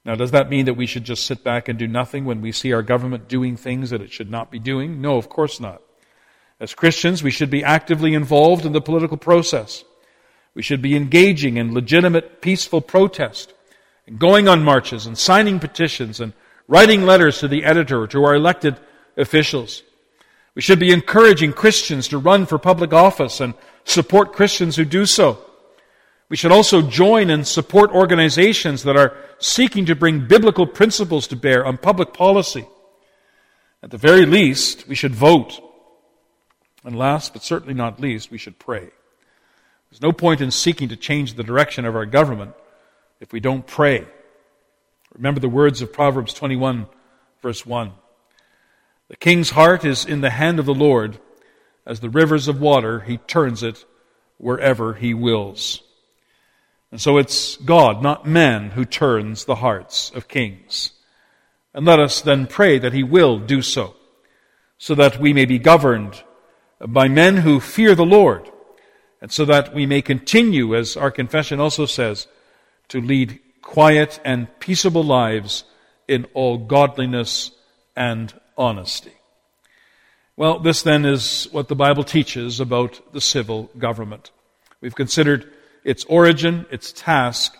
Now, 0.03 0.13
does 0.13 0.31
that 0.31 0.49
mean 0.49 0.65
that 0.65 0.75
we 0.75 0.85
should 0.85 1.03
just 1.03 1.25
sit 1.25 1.43
back 1.43 1.67
and 1.67 1.79
do 1.79 1.87
nothing 1.87 2.25
when 2.25 2.41
we 2.41 2.51
see 2.51 2.73
our 2.73 2.83
government 2.83 3.27
doing 3.27 3.57
things 3.57 3.89
that 3.89 4.01
it 4.01 4.11
should 4.11 4.29
not 4.29 4.51
be 4.51 4.59
doing? 4.59 5.01
No, 5.01 5.17
of 5.17 5.29
course 5.29 5.59
not. 5.59 5.81
As 6.59 6.75
Christians, 6.75 7.23
we 7.23 7.31
should 7.31 7.49
be 7.49 7.63
actively 7.63 8.13
involved 8.13 8.65
in 8.65 8.71
the 8.71 8.81
political 8.81 9.17
process. 9.17 9.83
We 10.53 10.61
should 10.61 10.81
be 10.81 10.95
engaging 10.95 11.57
in 11.57 11.73
legitimate, 11.73 12.41
peaceful 12.41 12.81
protest, 12.81 13.53
and 14.07 14.19
going 14.19 14.47
on 14.47 14.63
marches, 14.63 15.05
and 15.05 15.17
signing 15.17 15.59
petitions, 15.59 16.19
and 16.19 16.33
writing 16.67 17.03
letters 17.03 17.39
to 17.39 17.47
the 17.47 17.63
editor 17.63 18.01
or 18.01 18.07
to 18.07 18.23
our 18.23 18.35
elected 18.35 18.79
officials. 19.17 19.83
We 20.53 20.61
should 20.61 20.79
be 20.79 20.91
encouraging 20.91 21.53
Christians 21.53 22.07
to 22.09 22.17
run 22.17 22.45
for 22.45 22.57
public 22.57 22.93
office 22.93 23.41
and 23.41 23.53
support 23.83 24.33
Christians 24.33 24.75
who 24.75 24.85
do 24.85 25.05
so. 25.05 25.39
We 26.29 26.37
should 26.37 26.51
also 26.51 26.81
join 26.81 27.29
and 27.29 27.45
support 27.45 27.91
organizations 27.91 28.83
that 28.83 28.97
are 28.97 29.15
seeking 29.37 29.85
to 29.85 29.95
bring 29.95 30.27
biblical 30.27 30.65
principles 30.65 31.27
to 31.27 31.35
bear 31.35 31.65
on 31.65 31.77
public 31.77 32.13
policy. 32.13 32.65
At 33.83 33.91
the 33.91 33.97
very 33.97 34.25
least, 34.25 34.87
we 34.87 34.95
should 34.95 35.13
vote. 35.13 35.61
And 36.83 36.97
last, 36.97 37.33
but 37.33 37.43
certainly 37.43 37.73
not 37.73 37.99
least, 37.99 38.31
we 38.31 38.37
should 38.37 38.57
pray. 38.57 38.89
There's 39.89 40.01
no 40.01 40.11
point 40.11 40.41
in 40.41 40.51
seeking 40.51 40.89
to 40.89 40.95
change 40.95 41.33
the 41.33 41.43
direction 41.43 41.85
of 41.85 41.95
our 41.95 42.05
government 42.05 42.53
if 43.19 43.31
we 43.31 43.39
don't 43.39 43.65
pray. 43.65 44.05
Remember 45.13 45.39
the 45.39 45.49
words 45.49 45.81
of 45.81 45.93
Proverbs 45.93 46.33
21, 46.33 46.87
verse 47.41 47.65
1. 47.65 47.91
The 49.07 49.15
king's 49.15 49.51
heart 49.51 49.85
is 49.85 50.05
in 50.05 50.21
the 50.21 50.29
hand 50.29 50.59
of 50.59 50.65
the 50.65 50.73
Lord. 50.73 51.19
As 51.85 51.99
the 51.99 52.09
rivers 52.09 52.47
of 52.47 52.59
water, 52.59 53.01
he 53.01 53.17
turns 53.17 53.63
it 53.63 53.85
wherever 54.37 54.93
he 54.93 55.13
wills. 55.13 55.81
And 56.91 56.99
so 56.99 57.17
it's 57.17 57.57
God, 57.57 58.01
not 58.01 58.25
man, 58.25 58.71
who 58.71 58.85
turns 58.85 59.45
the 59.45 59.55
hearts 59.55 60.11
of 60.15 60.27
kings. 60.27 60.91
And 61.73 61.85
let 61.85 61.99
us 61.99 62.21
then 62.21 62.47
pray 62.47 62.79
that 62.79 62.93
he 62.93 63.03
will 63.03 63.37
do 63.37 63.61
so, 63.61 63.95
so 64.77 64.95
that 64.95 65.19
we 65.19 65.33
may 65.33 65.45
be 65.45 65.59
governed 65.59 66.23
by 66.79 67.07
men 67.07 67.37
who 67.37 67.59
fear 67.59 67.95
the 67.95 68.05
Lord, 68.05 68.49
and 69.21 69.31
so 69.31 69.45
that 69.45 69.73
we 69.73 69.85
may 69.85 70.01
continue, 70.01 70.75
as 70.75 70.97
our 70.97 71.11
confession 71.11 71.59
also 71.59 71.85
says, 71.85 72.27
to 72.89 73.01
lead 73.01 73.39
quiet 73.61 74.19
and 74.23 74.47
peaceable 74.59 75.03
lives 75.03 75.63
in 76.07 76.25
all 76.33 76.57
godliness 76.57 77.51
and 77.95 78.33
honesty. 78.57 79.13
Well, 80.37 80.59
this 80.59 80.81
then 80.81 81.05
is 81.05 81.47
what 81.51 81.67
the 81.67 81.75
Bible 81.75 82.03
teaches 82.03 82.59
about 82.59 83.13
the 83.13 83.21
civil 83.21 83.69
government. 83.77 84.31
We've 84.81 84.95
considered 84.95 85.49
its 85.83 86.03
origin, 86.05 86.65
its 86.71 86.91
task, 86.91 87.55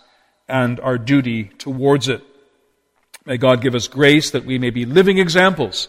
and 0.48 0.80
our 0.80 0.98
duty 0.98 1.46
towards 1.46 2.08
it. 2.08 2.22
May 3.26 3.38
God 3.38 3.62
give 3.62 3.76
us 3.76 3.88
grace 3.88 4.32
that 4.32 4.46
we 4.46 4.60
may 4.60 4.70
be 4.70 4.86
living 4.86 5.18
examples 5.18 5.88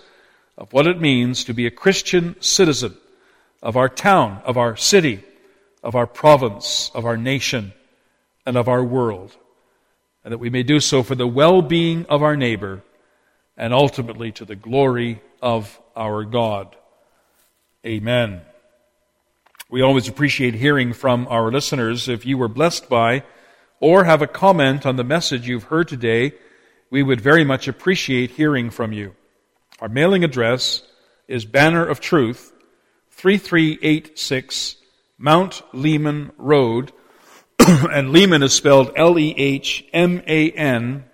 of 0.57 0.73
what 0.73 0.87
it 0.87 1.01
means 1.01 1.45
to 1.45 1.55
be 1.55 1.67
a 1.67 1.71
Christian 1.71 2.37
citizen 2.41 2.97
of 3.63 3.77
our 3.77 3.89
town, 3.89 4.41
of 4.45 4.57
our 4.57 4.77
city, 4.77 5.23
of 5.83 5.95
our 5.95 6.07
province, 6.07 6.91
of 6.95 7.05
our 7.05 7.17
nation, 7.17 7.73
and 8.47 8.57
of 8.57 8.69
our 8.69 8.85
world. 8.85 9.37
And 10.25 10.33
that 10.33 10.39
we 10.39 10.51
may 10.51 10.63
do 10.63 10.81
so 10.81 11.03
for 11.03 11.15
the 11.15 11.27
well 11.27 11.61
being 11.61 12.07
of 12.07 12.23
our 12.23 12.37
neighbor 12.37 12.83
and 13.57 13.75
ultimately 13.75 14.33
to 14.33 14.45
the 14.45 14.57
glory 14.57 15.21
of 15.43 15.81
our 15.95 16.25
God. 16.25 16.77
Amen. 17.85 18.41
We 19.69 19.83
always 19.83 20.09
appreciate 20.09 20.55
hearing 20.55 20.93
from 20.93 21.27
our 21.29 21.51
listeners. 21.51 22.09
If 22.09 22.25
you 22.25 22.39
were 22.39 22.49
blessed 22.49 22.89
by 22.89 23.25
or 23.81 24.05
have 24.05 24.23
a 24.23 24.27
comment 24.27 24.87
on 24.87 24.97
the 24.97 25.05
message 25.05 25.49
you've 25.49 25.65
heard 25.65 25.89
today, 25.89 26.33
we 26.91 27.03
would 27.03 27.21
very 27.21 27.45
much 27.45 27.67
appreciate 27.67 28.33
hearing 28.33 28.71
from 28.71 28.93
you. 28.93 29.15
Our 29.81 29.89
mailing 29.89 30.25
address 30.25 30.83
is 31.29 31.45
Banner 31.45 31.85
of 31.85 32.01
Truth, 32.01 32.53
3386 33.11 34.77
Mount 35.19 35.63
Lehman 35.73 36.31
Road, 36.37 36.93
and 37.67 38.13
Lehman 38.13 38.45
is 38.45 38.53
spelled 38.53 38.93
L 38.95 39.19
E 39.19 39.35
H 39.37 39.85
M 39.93 40.23
A 40.27 40.53
N, 40.53 41.05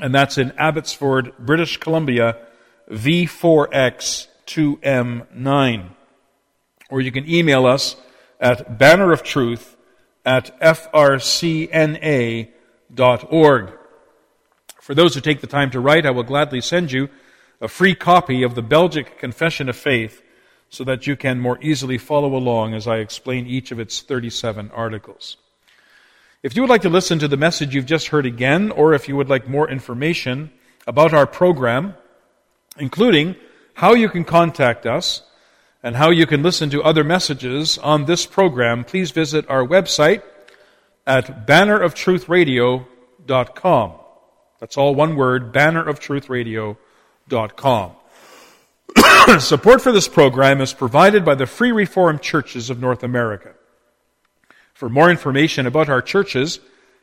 and 0.00 0.14
that's 0.14 0.36
in 0.36 0.52
Abbotsford, 0.52 1.32
British 1.38 1.78
Columbia, 1.78 2.36
V4X2M9. 2.90 5.90
Or 6.90 7.00
you 7.00 7.10
can 7.10 7.26
email 7.28 7.66
us 7.66 7.96
at 8.40 8.78
banneroftruth 8.78 9.76
at 10.24 10.56
frcna.org. 10.60 12.52
For 14.80 14.94
those 14.94 15.14
who 15.14 15.20
take 15.20 15.40
the 15.40 15.46
time 15.46 15.70
to 15.70 15.80
write, 15.80 16.04
I 16.04 16.10
will 16.10 16.24
gladly 16.24 16.60
send 16.60 16.92
you 16.92 17.08
a 17.60 17.68
free 17.68 17.94
copy 17.94 18.42
of 18.42 18.54
the 18.54 18.62
Belgic 18.62 19.18
Confession 19.18 19.70
of 19.70 19.76
Faith 19.76 20.20
so 20.68 20.84
that 20.84 21.06
you 21.06 21.16
can 21.16 21.40
more 21.40 21.58
easily 21.62 21.96
follow 21.96 22.34
along 22.34 22.74
as 22.74 22.86
I 22.86 22.96
explain 22.96 23.46
each 23.46 23.72
of 23.72 23.80
its 23.80 24.02
37 24.02 24.70
articles. 24.74 25.38
If 26.42 26.56
you 26.56 26.62
would 26.62 26.70
like 26.70 26.80
to 26.82 26.88
listen 26.88 27.18
to 27.18 27.26
the 27.28 27.36
message 27.36 27.74
you've 27.74 27.84
just 27.84 28.08
heard 28.08 28.24
again, 28.24 28.70
or 28.70 28.94
if 28.94 29.08
you 29.08 29.16
would 29.16 29.28
like 29.28 29.46
more 29.46 29.68
information 29.68 30.50
about 30.86 31.12
our 31.12 31.26
program, 31.26 31.96
including 32.78 33.36
how 33.74 33.92
you 33.92 34.08
can 34.08 34.24
contact 34.24 34.86
us 34.86 35.20
and 35.82 35.96
how 35.96 36.08
you 36.08 36.26
can 36.26 36.42
listen 36.42 36.70
to 36.70 36.82
other 36.82 37.04
messages 37.04 37.76
on 37.76 38.06
this 38.06 38.24
program, 38.24 38.84
please 38.84 39.10
visit 39.10 39.44
our 39.50 39.66
website 39.66 40.22
at 41.06 41.46
banneroftruthradio.com. 41.46 43.92
That's 44.60 44.78
all 44.78 44.94
one 44.94 45.16
word, 45.16 45.52
banneroftruthradio.com. 45.52 47.92
Support 49.40 49.82
for 49.82 49.92
this 49.92 50.08
program 50.08 50.62
is 50.62 50.72
provided 50.72 51.22
by 51.22 51.34
the 51.34 51.46
Free 51.46 51.72
Reformed 51.72 52.22
Churches 52.22 52.70
of 52.70 52.80
North 52.80 53.02
America. 53.02 53.52
For 54.80 54.88
more 54.88 55.10
information 55.10 55.66
about 55.66 55.90
our 55.90 56.00
churches, 56.00 56.58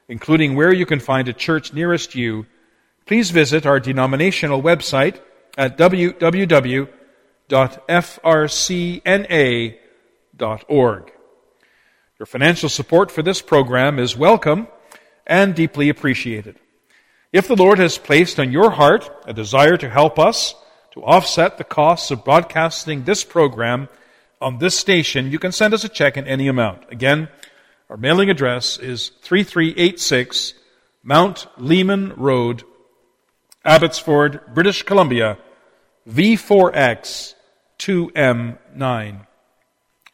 including 0.08 0.56
where 0.56 0.74
you 0.74 0.88
can 0.88 1.00
find 1.00 1.28
a 1.28 1.34
church 1.34 1.74
nearest 1.74 2.16
you, 2.16 2.48
please 3.06 3.30
visit 3.30 3.68
our 3.68 3.80
denominational 3.80 4.64
website 4.64 5.20
at 5.60 5.78
www.frcna.org. 5.78 6.52
Your 12.18 12.26
financial 12.26 12.70
support 12.70 13.12
for 13.12 13.22
this 13.22 13.44
program 13.44 14.00
is 14.00 14.18
welcome 14.18 14.68
and 15.28 15.54
deeply 15.54 15.90
appreciated. 15.90 16.56
If 17.32 17.48
the 17.48 17.56
Lord 17.56 17.78
has 17.78 18.00
placed 18.00 18.40
on 18.40 18.52
your 18.52 18.72
heart 18.72 19.08
a 19.28 19.34
desire 19.34 19.78
to 19.78 19.88
help 19.88 20.18
us 20.18 20.56
to 20.94 21.04
offset 21.04 21.60
the 21.60 21.64
costs 21.64 22.10
of 22.10 22.26
broadcasting 22.26 23.04
this 23.04 23.24
program 23.24 23.88
on 24.42 24.58
this 24.58 24.76
station, 24.76 25.30
you 25.30 25.38
can 25.38 25.52
send 25.52 25.76
us 25.76 25.84
a 25.84 25.90
check 25.90 26.18
in 26.18 26.26
any 26.26 26.48
amount. 26.48 26.82
Again, 26.90 27.30
our 27.90 27.98
mailing 27.98 28.30
address 28.30 28.78
is 28.78 29.10
3386 29.22 30.54
Mount 31.04 31.48
Lehman 31.58 32.14
Road, 32.18 32.64
Abbotsford, 33.64 34.42
British 34.54 34.84
Columbia, 34.84 35.38
V4X 36.10 37.36
2M9. 37.80 39.26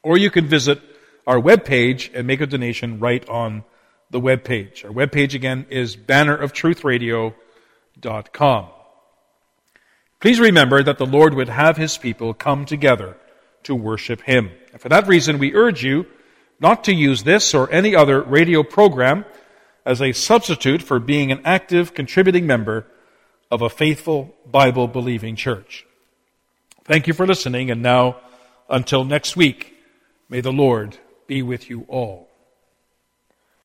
Or 0.04 0.18
you 0.18 0.30
can 0.30 0.48
visit 0.48 0.80
our 1.26 1.40
webpage 1.40 2.12
and 2.14 2.28
make 2.28 2.42
a 2.42 2.46
donation 2.46 3.00
right 3.00 3.28
on 3.28 3.64
the 4.12 4.20
web 4.20 4.44
page. 4.44 4.86
Our 4.86 4.92
web 4.92 5.12
page 5.12 5.34
again 5.34 5.66
is 5.72 5.98
banneroftruthradio.com. 5.98 8.68
Please 10.20 10.40
remember 10.40 10.84
that 10.84 11.00
the 11.00 11.08
Lord 11.08 11.34
would 11.34 11.50
have 11.50 11.78
his 11.78 11.98
people 11.98 12.36
come 12.36 12.66
together 12.66 13.18
to 13.64 13.74
worship 13.74 14.22
him. 14.22 14.52
And 14.72 14.80
for 14.80 14.90
that 14.90 15.08
reason, 15.08 15.40
we 15.40 15.56
urge 15.56 15.84
you 15.84 16.06
not 16.64 16.86
to 16.86 16.94
use 16.94 17.24
this 17.24 17.54
or 17.54 17.70
any 17.72 17.94
other 17.94 18.22
radio 18.22 18.64
program 18.64 19.26
as 19.86 20.02
a 20.02 20.14
substitute 20.14 20.82
for 20.82 20.98
being 20.98 21.30
an 21.30 21.42
active, 21.44 21.94
contributing 21.94 22.48
member 22.48 22.88
of 23.52 23.62
a 23.62 23.70
faithful, 23.70 24.34
Bible 24.50 24.88
believing 24.88 25.36
church. 25.36 25.86
Thank 26.86 27.06
you 27.06 27.14
for 27.14 27.28
listening, 27.28 27.70
and 27.70 27.82
now, 27.82 28.16
until 28.70 29.04
next 29.04 29.36
week, 29.36 29.74
may 30.30 30.40
the 30.40 30.54
Lord 30.54 30.98
be 31.28 31.42
with 31.42 31.70
you 31.70 31.86
all. 31.90 32.33